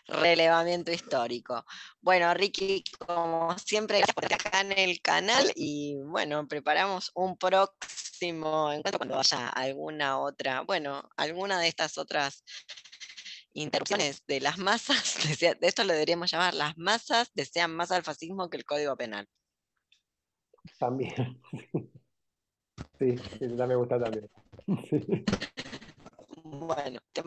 [0.07, 1.65] relevamiento histórico.
[2.01, 7.37] Bueno, Ricky, como siempre, gracias por estar acá en el canal y bueno, preparamos un
[7.37, 12.45] próximo encuentro cuando haya alguna otra, bueno, alguna de estas otras
[13.53, 18.51] interrupciones de las masas, de esto lo deberíamos llamar, las masas desean más al fascismo
[18.51, 19.29] que el Código Penal.
[20.79, 21.41] También.
[22.99, 24.29] Sí, eso me gusta también.
[26.49, 27.23] Bueno, te